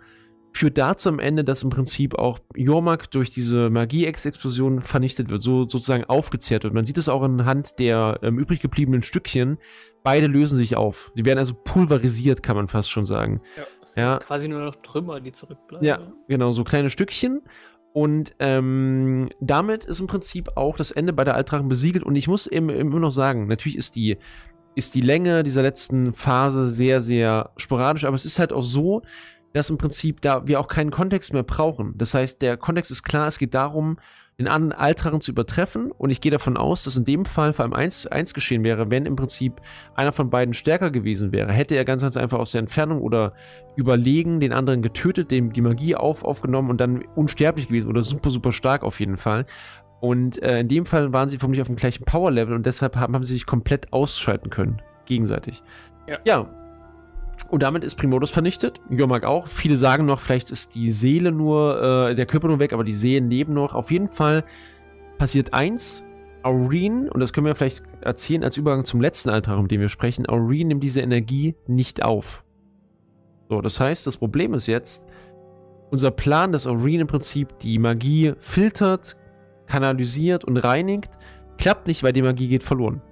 [0.59, 5.69] führt dazu am Ende, dass im Prinzip auch Jormak durch diese Magie-Explosion vernichtet wird, so
[5.69, 6.75] sozusagen aufgezehrt wird.
[6.75, 9.59] Man sieht es auch anhand der ähm, übrig gebliebenen Stückchen.
[10.03, 11.13] Beide lösen sich auf.
[11.17, 13.41] Die werden also pulverisiert, kann man fast schon sagen.
[13.95, 14.19] Ja, ja.
[14.19, 15.87] quasi nur noch Trümmer, die zurückbleiben.
[15.87, 17.43] Ja, genau, so kleine Stückchen.
[17.93, 22.05] Und ähm, damit ist im Prinzip auch das Ende bei der Altrachen besiegelt.
[22.05, 24.19] Und ich muss eben immer noch sagen, natürlich ist die,
[24.75, 29.03] ist die Länge dieser letzten Phase sehr, sehr sporadisch, aber es ist halt auch so,
[29.53, 31.95] dass im Prinzip da wir auch keinen Kontext mehr brauchen.
[31.97, 33.99] Das heißt, der Kontext ist klar, es geht darum,
[34.39, 35.91] den anderen Altrachen zu übertreffen.
[35.91, 38.91] Und ich gehe davon aus, dass in dem Fall vor allem eins, eins geschehen wäre,
[38.91, 39.61] wenn im Prinzip
[39.95, 41.53] einer von beiden stärker gewesen wäre.
[41.53, 43.33] Hätte er ganz, ganz einfach aus der Entfernung oder
[43.77, 48.31] überlegen den anderen getötet, dem die Magie auf, aufgenommen und dann unsterblich gewesen oder super,
[48.31, 49.45] super stark auf jeden Fall.
[50.01, 53.15] Und äh, in dem Fall waren sie vermutlich auf dem gleichen Power-Level und deshalb haben,
[53.15, 54.81] haben sie sich komplett ausschalten können.
[55.07, 55.63] Gegenseitig.
[56.07, 56.19] Ja.
[56.25, 56.68] ja,
[57.49, 58.81] und damit ist Primodus vernichtet.
[58.91, 59.47] Jormak auch.
[59.47, 62.93] Viele sagen noch, vielleicht ist die Seele nur, äh, der Körper nur weg, aber die
[62.93, 63.75] Seelen leben noch.
[63.75, 64.45] Auf jeden Fall
[65.19, 66.05] passiert eins.
[66.43, 69.89] Aureen, und das können wir vielleicht erzählen als Übergang zum letzten Altar, um den wir
[69.89, 72.45] sprechen, Aureen nimmt diese Energie nicht auf.
[73.49, 75.09] So, das heißt, das Problem ist jetzt,
[75.91, 79.17] unser Plan, dass Aureen im Prinzip die Magie filtert,
[79.67, 81.11] kanalisiert und reinigt,
[81.59, 83.03] klappt nicht, weil die Magie geht verloren.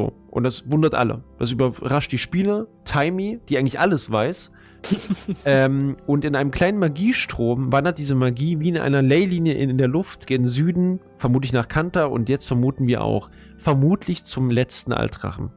[0.00, 1.22] So, und das wundert alle.
[1.38, 4.50] Das überrascht die Spieler, Timey, die eigentlich alles weiß.
[5.44, 9.76] ähm, und in einem kleinen Magiestrom wandert diese Magie wie in einer Leylinie in, in
[9.76, 13.28] der Luft gen Süden, vermutlich nach Kanta und jetzt vermuten wir auch,
[13.58, 15.50] vermutlich zum letzten Altrachen.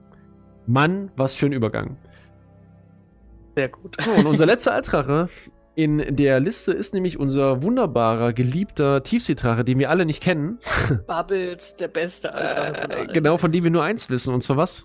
[0.67, 1.95] Mann, was für ein Übergang.
[3.55, 3.95] Sehr gut.
[4.01, 5.29] So, und unser letzter Altrache
[5.75, 10.59] in der Liste ist nämlich unser wunderbarer, geliebter Tiefseedrache, den wir alle nicht kennen.
[11.07, 13.13] Bubbles, der beste Altrache von äh, allen.
[13.13, 14.33] Genau, von dem wir nur eins wissen.
[14.33, 14.83] Und zwar was?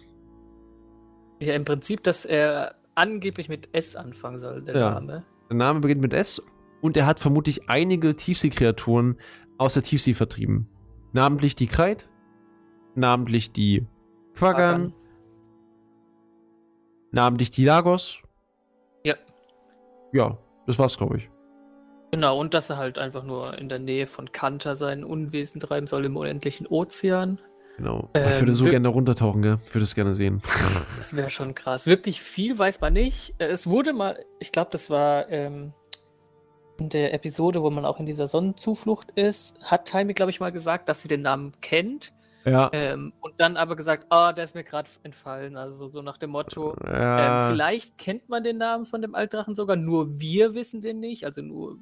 [1.41, 4.91] Ja, im Prinzip, dass er angeblich mit S anfangen soll, der ja.
[4.91, 5.25] Name.
[5.51, 6.43] Der Name beginnt mit S
[6.81, 9.19] und er hat vermutlich einige Tiefseekreaturen
[9.59, 10.69] aus der Tiefsee vertrieben.
[11.13, 12.09] Namentlich die Kreit,
[12.95, 13.87] namentlich die
[14.35, 14.95] Quaggan,
[17.13, 18.21] namentlich die Lagos.
[19.05, 19.15] Ja.
[20.13, 20.39] Ja,
[20.69, 21.31] das war's, glaube ich.
[22.13, 25.87] Genau, und dass er halt einfach nur in der Nähe von Kanta sein Unwesen treiben
[25.87, 27.41] soll im unendlichen Ozean.
[27.79, 28.11] Genau.
[28.13, 29.59] Ähm, ich würde so gerne runtertauchen, gell?
[29.65, 30.43] Ich würde es gerne sehen.
[30.99, 31.87] Das wäre schon krass.
[31.87, 33.35] Wirklich viel weiß man nicht.
[33.39, 35.73] Es wurde mal, ich glaube, das war ähm,
[36.79, 40.53] in der Episode, wo man auch in dieser Sonnenzuflucht ist, hat Taimi, glaube ich, mal
[40.53, 42.13] gesagt, dass sie den Namen kennt.
[42.51, 42.71] Ja.
[42.73, 45.57] Ähm, und dann aber gesagt, ah, oh, der ist mir gerade entfallen.
[45.57, 47.47] Also so nach dem Motto, ja.
[47.47, 51.25] ähm, vielleicht kennt man den Namen von dem Altdrachen sogar, nur wir wissen den nicht,
[51.25, 51.77] also nur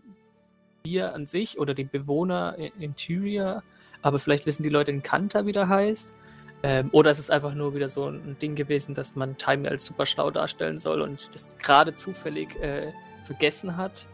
[0.85, 3.63] wir an sich oder die Bewohner in, in Tyria,
[4.03, 6.15] aber vielleicht wissen die Leute in Kanta, wie der heißt.
[6.63, 9.85] Ähm, oder es ist einfach nur wieder so ein Ding gewesen, dass man Time als
[9.85, 12.93] super schlau darstellen soll und das gerade zufällig äh,
[13.25, 14.07] vergessen hat.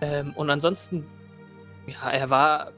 [0.00, 1.06] Ähm, und ansonsten,
[1.86, 2.72] ja, er war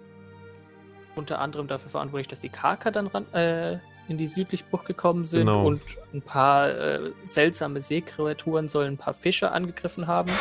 [1.16, 3.78] unter anderem dafür verantwortlich, dass die Karker dann ran, äh,
[4.10, 5.64] in die Südlichbucht gekommen sind genau.
[5.64, 5.80] und
[6.12, 10.32] ein paar äh, seltsame Seekreaturen sollen ein paar Fische angegriffen haben.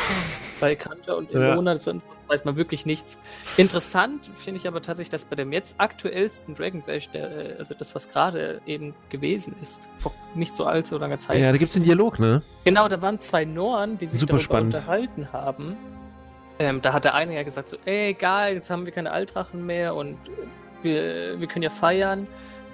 [0.60, 1.94] bei Kanter und Ilona ja.
[2.26, 3.16] weiß man wirklich nichts.
[3.56, 7.74] Interessant finde ich aber tatsächlich, dass bei dem jetzt aktuellsten Dragon Bash, der, äh, also
[7.74, 11.38] das, was gerade eben gewesen ist, vor nicht so allzu langer Zeit.
[11.38, 12.42] Ja, da gibt es den Dialog, ne?
[12.64, 14.74] Genau, da waren zwei Noren, die sich Super darüber spannend.
[14.74, 15.76] unterhalten haben.
[16.58, 19.64] Ähm, da hat der eine ja gesagt so, ey, geil, jetzt haben wir keine Altrachen
[19.64, 20.18] mehr und
[20.82, 22.26] wir, wir können ja feiern.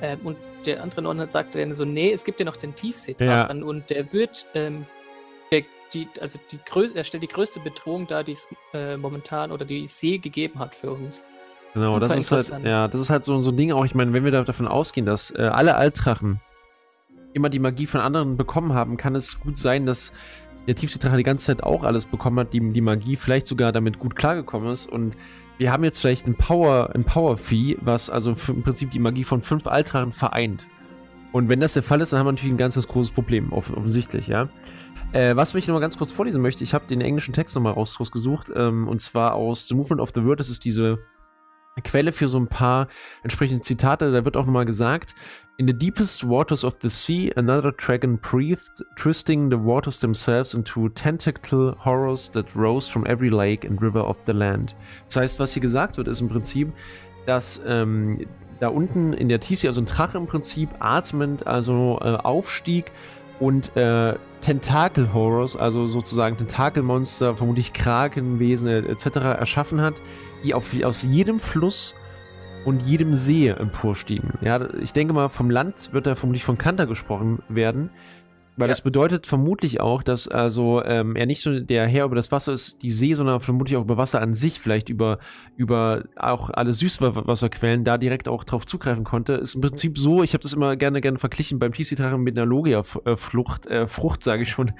[0.03, 0.37] Ähm, und
[0.67, 3.65] der andere Norden sagte dann so, nee, es gibt ja noch den Tiefseedrachen ja.
[3.65, 4.85] und der wird, ähm,
[5.51, 5.63] der,
[5.95, 6.59] die, also die
[6.95, 10.75] er stellt die größte Bedrohung dar, die es äh, momentan oder die See gegeben hat
[10.75, 11.25] für uns.
[11.75, 14.13] Genau, das ist halt, ja, das ist halt so, so ein Ding auch, ich meine,
[14.13, 16.41] wenn wir davon ausgehen, dass äh, alle Altrachen
[17.35, 20.13] immer die Magie von anderen bekommen haben, kann es gut sein, dass
[20.67, 23.99] der Tiefseedrache die ganze Zeit auch alles bekommen hat, die, die Magie vielleicht sogar damit
[23.99, 25.17] gut klargekommen ist und
[25.59, 29.25] wir haben jetzt vielleicht ein Power, ein Power Fee, was also im Prinzip die Magie
[29.25, 30.67] von fünf Altrachen vereint.
[31.33, 33.53] Und wenn das der Fall ist, dann haben wir natürlich ein ganz, ganz großes Problem,
[33.53, 34.49] offensichtlich, ja.
[35.13, 37.73] Äh, was ich noch mal ganz kurz vorlesen möchte, ich habe den englischen Text nochmal
[37.73, 40.99] raus, rausgesucht, ähm, und zwar aus The Movement of the Word, das ist diese
[41.85, 42.89] Quelle für so ein paar
[43.23, 45.15] entsprechende Zitate, da wird auch nochmal gesagt,
[45.59, 50.91] In the deepest waters of the sea, another dragon breathed, twisting the waters themselves into
[50.91, 54.77] tentacle horrors that rose from every lake and river of the land.
[55.07, 56.75] Das heißt, was hier gesagt wird, ist im Prinzip,
[57.25, 58.27] dass ähm,
[58.61, 62.93] da unten in der Tiefsee, also ein Drache im Prinzip, atmend, also äh, aufstieg
[63.41, 69.17] und äh, Tentakel-Horrors, also sozusagen Tentakelmonster, vermutlich Krakenwesen etc.
[69.39, 69.95] erschaffen hat,
[70.45, 71.95] die auf, aus jedem Fluss
[72.65, 74.35] und jedem See emporstiegen.
[74.41, 77.91] Ja, ich denke mal, vom Land wird da vermutlich von Kanter gesprochen werden,
[78.57, 78.73] weil ja.
[78.73, 82.53] das bedeutet vermutlich auch, dass also ähm, er nicht so der Herr über das Wasser
[82.53, 85.19] ist, die See, sondern vermutlich auch über Wasser an sich, vielleicht über,
[85.57, 89.35] über auch alle Süßwasserquellen da direkt auch drauf zugreifen konnte.
[89.35, 92.47] Ist im Prinzip so, ich habe das immer gerne gerne verglichen beim Tiefseedrachen mit einer
[92.47, 94.73] Logia-Frucht, äh, Frucht, sage ich schon,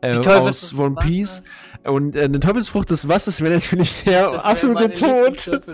[0.00, 1.42] äh, aus One Piece.
[1.84, 5.60] Und äh, eine Teufelsfrucht des Wassers wäre natürlich der das absolute Tod.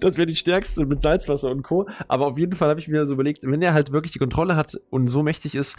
[0.00, 1.88] Das wäre die stärkste mit Salzwasser und Co.
[2.08, 4.56] Aber auf jeden Fall habe ich mir so überlegt, wenn er halt wirklich die Kontrolle
[4.56, 5.76] hat und so mächtig ist,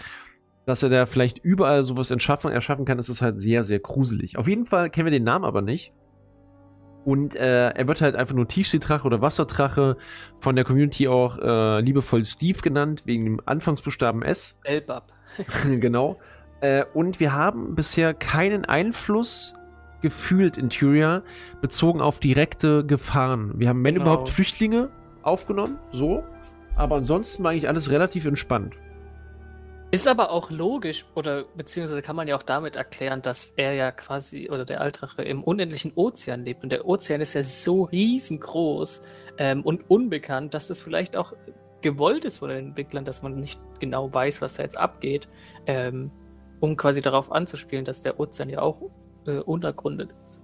[0.66, 4.38] dass er da vielleicht überall sowas erschaffen, erschaffen kann, ist es halt sehr, sehr gruselig.
[4.38, 5.94] Auf jeden Fall kennen wir den Namen aber nicht.
[7.06, 9.98] Und äh, er wird halt einfach nur Tiefseedrache oder Wasserdrache
[10.40, 14.60] von der Community auch äh, liebevoll Steve genannt, wegen dem Anfangsbuchstaben S.
[14.64, 15.12] Elbab.
[15.64, 16.18] genau.
[16.62, 19.56] Äh, und wir haben bisher keinen Einfluss
[20.02, 21.24] gefühlt in Tyria
[21.62, 23.54] bezogen auf direkte Gefahren.
[23.56, 24.06] Wir haben, wenn genau.
[24.06, 24.90] überhaupt, Flüchtlinge
[25.24, 26.24] aufgenommen, so.
[26.76, 28.76] Aber ansonsten war eigentlich alles relativ entspannt.
[29.92, 33.92] Ist aber auch logisch, oder beziehungsweise kann man ja auch damit erklären, dass er ja
[33.92, 36.62] quasi, oder der Altrache, im unendlichen Ozean lebt.
[36.62, 39.02] Und der Ozean ist ja so riesengroß
[39.40, 41.34] ähm, und unbekannt, dass das vielleicht auch
[41.82, 45.28] gewollt ist von den Entwicklern, dass man nicht genau weiß, was da jetzt abgeht,
[45.66, 46.12] ähm,
[46.60, 48.82] um quasi darauf anzuspielen, dass der Ozean ja auch
[49.26, 50.39] äh, untergrundet ist.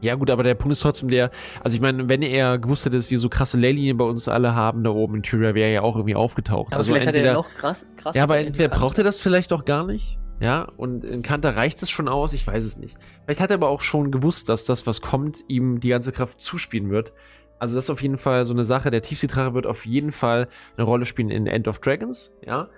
[0.00, 1.30] Ja, gut, aber der Punkt ist trotzdem der,
[1.62, 4.54] also ich meine, wenn er gewusst hätte, dass wir so krasse Leylinien bei uns alle
[4.54, 6.72] haben da oben in Tyria, wäre er ja auch irgendwie aufgetaucht.
[6.72, 8.16] Aber also vielleicht entweder, hat er ja noch krass, krass.
[8.16, 10.18] Ja, aber entweder braucht er das vielleicht auch gar nicht.
[10.40, 12.96] Ja, und in Kanter reicht es schon aus, ich weiß es nicht.
[13.24, 16.40] Vielleicht hat er aber auch schon gewusst, dass das, was kommt, ihm die ganze Kraft
[16.40, 17.12] zuspielen wird.
[17.58, 18.92] Also das ist auf jeden Fall so eine Sache.
[18.92, 20.46] Der Tiefseedrache wird auf jeden Fall
[20.76, 22.68] eine Rolle spielen in End of Dragons, ja.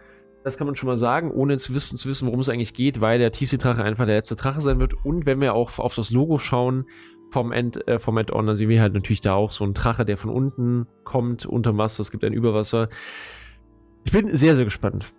[0.42, 3.00] Das kann man schon mal sagen, ohne zu wissen, zu wissen, worum es eigentlich geht,
[3.00, 4.94] weil der Tiefseedrache einfach der letzte Drache sein wird.
[5.04, 6.86] Und wenn wir auch auf das Logo schauen,
[7.30, 8.46] vom End, äh, vom Add-on.
[8.46, 11.76] Da sehen wir halt natürlich da auch so einen Drache, der von unten kommt, unter
[11.76, 12.00] Wasser.
[12.00, 12.88] Es gibt ein Überwasser.
[14.04, 15.12] Ich bin sehr, sehr gespannt.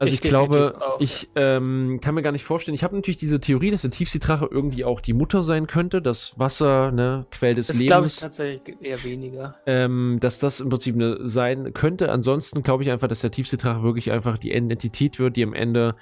[0.00, 2.74] Also ich, ich glaube, ich ähm, kann mir gar nicht vorstellen.
[2.74, 6.38] Ich habe natürlich diese Theorie, dass der Tiefseedrache irgendwie auch die Mutter sein könnte, das
[6.38, 8.20] Wasser, ne, Quell des das Lebens.
[8.20, 9.56] Das glaube ich tatsächlich eher weniger.
[9.66, 12.12] Ähm, dass das im Prinzip eine sein könnte.
[12.12, 15.96] Ansonsten glaube ich einfach, dass der Tiefseedrache wirklich einfach die Entität wird, die am Ende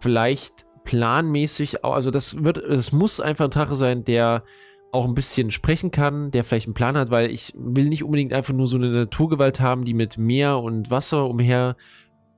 [0.00, 4.42] vielleicht planmäßig, also das wird, das muss einfach ein Drache sein, der
[4.90, 8.32] auch ein bisschen sprechen kann, der vielleicht einen Plan hat, weil ich will nicht unbedingt
[8.32, 11.76] einfach nur so eine Naturgewalt haben, die mit Meer und Wasser umher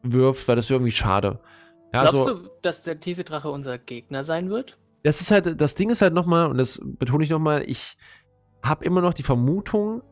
[0.02, 1.40] wirft, weil das wäre irgendwie schade.
[1.92, 4.78] Ja, Glaubst also, du, dass der Tiefseedrache unser Gegner sein wird?
[5.02, 7.96] Das ist halt, das Ding ist halt nochmal, und das betone ich nochmal, ich
[8.62, 10.02] habe immer noch die Vermutung,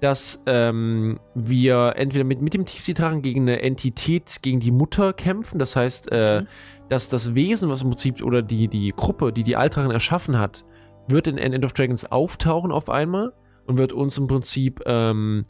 [0.00, 5.60] dass ähm, wir entweder mit, mit dem Tiefseedrachen gegen eine Entität, gegen die Mutter kämpfen,
[5.60, 6.46] das heißt, äh, mhm.
[6.88, 10.64] dass das Wesen, was im Prinzip, oder die, die Gruppe, die die Altrachen erschaffen hat,
[11.06, 13.32] wird in End of Dragons auftauchen auf einmal
[13.66, 15.46] und wird uns im Prinzip, ähm,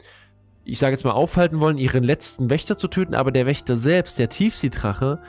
[0.65, 4.19] ich sage jetzt mal, aufhalten wollen, ihren letzten Wächter zu töten, aber der Wächter selbst,
[4.19, 5.19] der Tiefseedrache,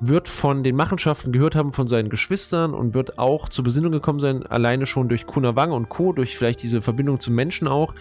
[0.00, 4.20] wird von den Machenschaften gehört haben von seinen Geschwistern und wird auch zur Besinnung gekommen
[4.20, 7.94] sein, alleine schon durch Kunawang und Co., durch vielleicht diese Verbindung zum Menschen auch.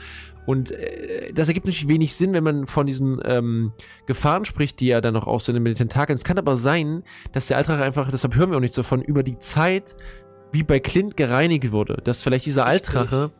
[0.46, 3.74] Und äh, das ergibt natürlich wenig Sinn, wenn man von diesen ähm,
[4.06, 6.18] Gefahren spricht, die er dann noch aussehen mit den Tentakeln.
[6.18, 9.24] Es kann aber sein, dass der Altrache einfach, deshalb hören wir auch nichts davon, über
[9.24, 9.96] die Zeit
[10.52, 13.32] wie bei Clint gereinigt wurde, dass vielleicht dieser Altrache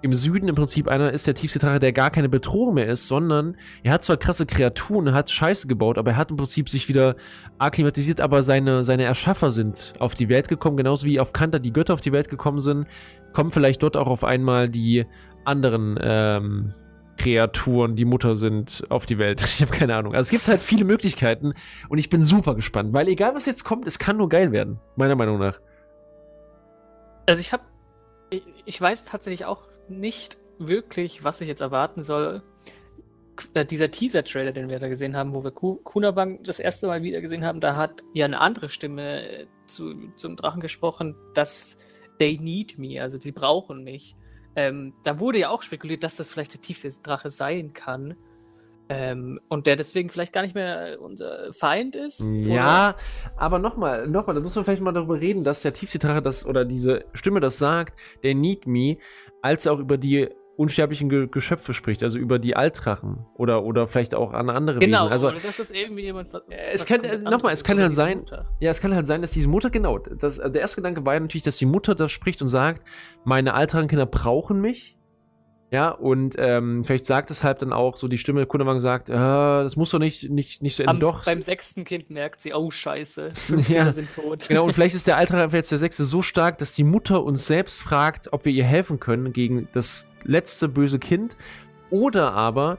[0.00, 3.08] im Süden im Prinzip einer ist, der tiefste Drache, der gar keine Bedrohung mehr ist,
[3.08, 6.88] sondern er hat zwar krasse Kreaturen, hat Scheiße gebaut, aber er hat im Prinzip sich
[6.88, 7.16] wieder
[7.58, 11.72] akklimatisiert, aber seine, seine Erschaffer sind auf die Welt gekommen, genauso wie auf Kanter die
[11.72, 12.86] Götter auf die Welt gekommen sind,
[13.32, 15.04] kommen vielleicht dort auch auf einmal die
[15.44, 16.74] anderen ähm,
[17.18, 19.42] Kreaturen, die Mutter sind, auf die Welt.
[19.44, 20.14] Ich habe keine Ahnung.
[20.14, 21.54] Also es gibt halt viele Möglichkeiten
[21.88, 24.78] und ich bin super gespannt, weil egal was jetzt kommt, es kann nur geil werden,
[24.96, 25.60] meiner Meinung nach.
[27.26, 27.64] Also ich habe,
[28.30, 32.42] ich, ich, weiß tatsächlich auch nicht wirklich, was ich jetzt erwarten soll.
[33.54, 37.20] Äh, dieser Teaser-Trailer, den wir da gesehen haben, wo wir Kunabang das erste Mal wieder
[37.20, 41.76] gesehen haben, da hat ja eine andere Stimme äh, zu, zum Drachen gesprochen, dass
[42.18, 44.16] they need me, also sie brauchen mich.
[44.56, 48.16] Ähm, da wurde ja auch spekuliert, dass das vielleicht der tiefste Drache sein kann.
[48.88, 52.20] Ähm, und der deswegen vielleicht gar nicht mehr unser Feind ist?
[52.20, 52.96] Ja, oder?
[53.36, 56.64] aber nochmal, nochmal, da muss man vielleicht mal darüber reden, dass der Tiefseedrache das oder
[56.64, 58.96] diese Stimme das sagt, der Need Me,
[59.42, 60.28] als auch über die
[60.58, 65.04] unsterblichen Ge Geschöpfe spricht, also über die Altrachen oder, oder vielleicht auch an andere genau,
[65.04, 65.12] Wesen.
[65.12, 66.32] Also, oder dass das irgendwie jemand.
[66.32, 68.44] Was, es kann, äh, nochmal, es kann halt sein, Mutter.
[68.58, 71.20] ja, es kann halt sein, dass diese Mutter, genau, das, der erste Gedanke war ja
[71.20, 72.82] natürlich, dass die Mutter das spricht und sagt,
[73.24, 74.97] meine Altrachenkinder brauchen mich,
[75.70, 79.12] ja, und ähm, vielleicht sagt es halt dann auch so, die Stimme Kunderwagen sagt, äh,
[79.12, 81.00] das muss doch nicht, nicht, nicht so enden.
[81.00, 81.24] Doch.
[81.24, 84.48] Beim sechsten Kind merkt sie, oh Scheiße, fünf ja, Kinder sind tot.
[84.48, 87.46] Genau, und vielleicht ist der Alter jetzt der sechste so stark, dass die Mutter uns
[87.46, 91.36] selbst fragt, ob wir ihr helfen können gegen das letzte böse Kind.
[91.90, 92.78] Oder aber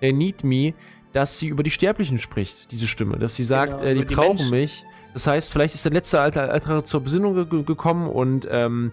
[0.00, 0.72] der Need Me,
[1.12, 3.18] dass sie über die Sterblichen spricht, diese Stimme.
[3.18, 4.50] Dass sie sagt, genau, äh, die, die, brauchen Menschen.
[4.50, 4.84] mich.
[5.12, 8.92] Das heißt, vielleicht ist der letzte Alter, Alter zur Besinnung ge gekommen und ähm,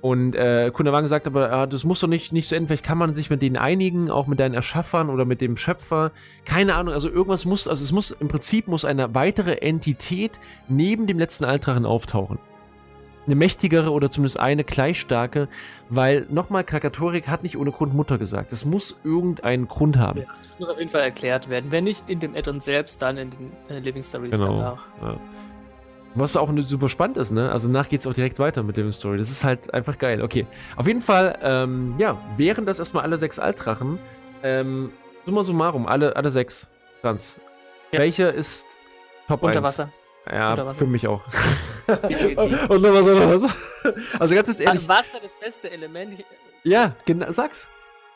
[0.00, 2.98] und äh, Kunderwagen sagt aber, ah, das muss doch nicht, nicht so enden, vielleicht kann
[2.98, 6.12] man sich mit denen einigen, auch mit deinen Erschaffern oder mit dem Schöpfer.
[6.44, 10.38] Keine Ahnung, also irgendwas muss, also es muss, im Prinzip muss eine weitere Entität
[10.68, 12.38] neben dem letzten Altrachen auftauchen.
[13.26, 15.48] Eine mächtigere oder zumindest eine gleich starke,
[15.90, 18.52] weil nochmal, Krakatorik hat nicht ohne Grund Mutter gesagt.
[18.52, 20.20] Es muss irgendeinen Grund haben.
[20.20, 21.66] Ja, das muss auf jeden Fall erklärt werden.
[21.70, 24.82] Wenn nicht in dem Addon selbst, dann in den äh, Living Stories genau, danach.
[25.02, 25.20] Ja.
[26.18, 27.50] Was auch super spannend ist, ne?
[27.52, 29.18] Also danach geht es auch direkt weiter mit Living Story.
[29.18, 30.22] Das ist halt einfach geil.
[30.22, 30.46] Okay.
[30.76, 33.98] Auf jeden Fall, ähm, ja, wären das erstmal alle sechs Altdrachen.
[34.42, 34.92] Ähm,
[35.24, 36.68] summa summarum, alle, alle sechs.
[37.00, 37.38] Franz.
[37.92, 38.00] Ja.
[38.00, 38.66] Welche ist
[39.28, 39.66] Top Unter 1?
[39.66, 39.92] Wasser.
[40.30, 40.78] Ja, Unter Wasser.
[40.78, 41.22] für mich auch.
[41.88, 44.20] Und noch was, noch was.
[44.20, 44.88] Also ganz ehrlich.
[44.88, 46.24] Wasser das beste Element.
[46.64, 47.66] Ja, genau, sag's.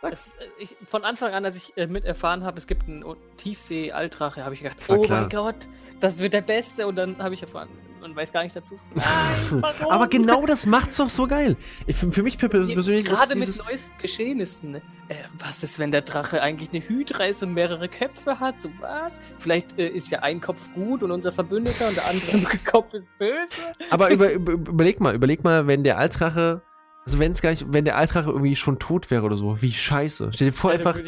[0.03, 3.05] Es, ich, von Anfang an, als ich äh, mit erfahren habe, es gibt einen
[3.37, 5.21] Tiefsee-Altrache, habe ich gedacht, oh klar.
[5.21, 5.69] mein Gott,
[6.01, 6.89] das wird der Beste.
[6.89, 7.69] Und dann habe ich erfahren,
[8.03, 8.75] man weiß gar nicht dazu.
[8.95, 11.57] Nein, Aber genau das macht's doch so geil.
[11.87, 14.73] Ich, für, für mich persönlich Gerade mit neuesten Geschehnissen.
[14.73, 14.83] Ne?
[15.09, 18.61] Äh, was ist, wenn der Drache eigentlich eine Hydra ist und mehrere Köpfe hat?
[18.61, 19.21] So was?
[19.39, 23.17] Vielleicht äh, ist ja ein Kopf gut und unser Verbündeter und der andere Kopf ist
[23.19, 23.63] böse.
[23.91, 26.63] Aber über, über, überleg mal, überleg mal, wenn der Altrache
[27.05, 29.73] also wenn es gar nicht, wenn der Altrache irgendwie schon tot wäre oder so, wie
[29.73, 30.31] scheiße.
[30.33, 30.99] Stell dir vor ja, einfach.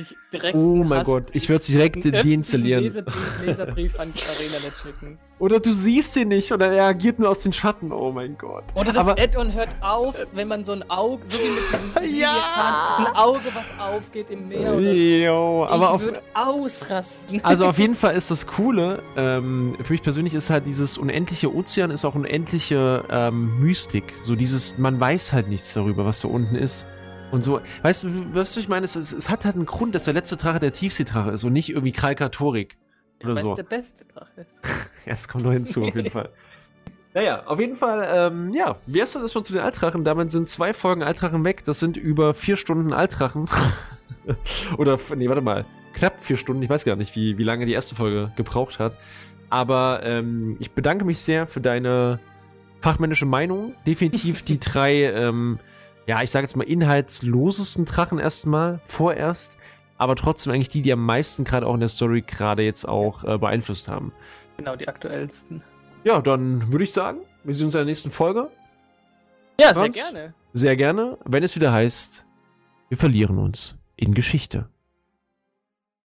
[0.52, 2.82] oh mein Gott, ich würde es direkt deinstallieren.
[2.82, 5.18] Leserbrief, Leserbrief an ArenaNet schicken.
[5.40, 7.90] Oder du siehst ihn nicht oder er agiert nur aus den Schatten.
[7.90, 8.62] Oh mein Gott.
[8.74, 12.96] Oder das Add-on hört auf, wenn man so ein Auge, so wie mit diesem ja.
[12.98, 14.88] ein Auge, was aufgeht im Meer oder so.
[14.88, 17.44] Jo, aber ich würde ausrasten.
[17.44, 21.52] Also auf jeden Fall ist das Coole, ähm, für mich persönlich ist halt dieses unendliche
[21.52, 24.04] Ozean ist auch unendliche ähm, Mystik.
[24.22, 26.86] So dieses, man weiß halt nichts darüber, was da unten ist.
[27.32, 28.84] Und so, weißt du, was ich meine?
[28.84, 31.52] Es, es, es, hat halt einen Grund, dass der letzte Drache der Tiefseedrache ist und
[31.52, 32.76] nicht irgendwie Kralkatorik.
[33.24, 33.54] Oder so.
[33.54, 34.50] der beste Drache ist.
[35.06, 36.30] ja, das kommt noch hinzu, auf jeden Fall.
[37.14, 40.02] Naja, auf jeden Fall, ähm, ja, wie erst das erstmal zu den Altrachen.
[40.02, 41.62] Damit sind zwei Folgen Altrachen weg.
[41.62, 43.48] Das sind über vier Stunden Altrachen.
[44.78, 45.64] Oder, nee, warte mal.
[45.92, 46.62] Knapp vier Stunden.
[46.64, 48.98] Ich weiß gar nicht, wie, wie lange die erste Folge gebraucht hat.
[49.48, 52.18] Aber ähm, ich bedanke mich sehr für deine
[52.80, 53.74] fachmännische Meinung.
[53.86, 55.60] Definitiv die drei, ähm,
[56.06, 59.56] ja, ich sage jetzt mal inhaltslosesten Drachen erstmal, vorerst
[59.98, 63.24] aber trotzdem eigentlich die, die am meisten gerade auch in der Story gerade jetzt auch
[63.24, 64.12] äh, beeinflusst haben.
[64.56, 65.62] Genau, die aktuellsten.
[66.04, 68.50] Ja, dann würde ich sagen, wir sehen uns in der nächsten Folge.
[69.60, 70.34] Ja, Franz, sehr gerne.
[70.52, 72.24] Sehr gerne, wenn es wieder heißt,
[72.88, 74.68] wir verlieren uns in Geschichte.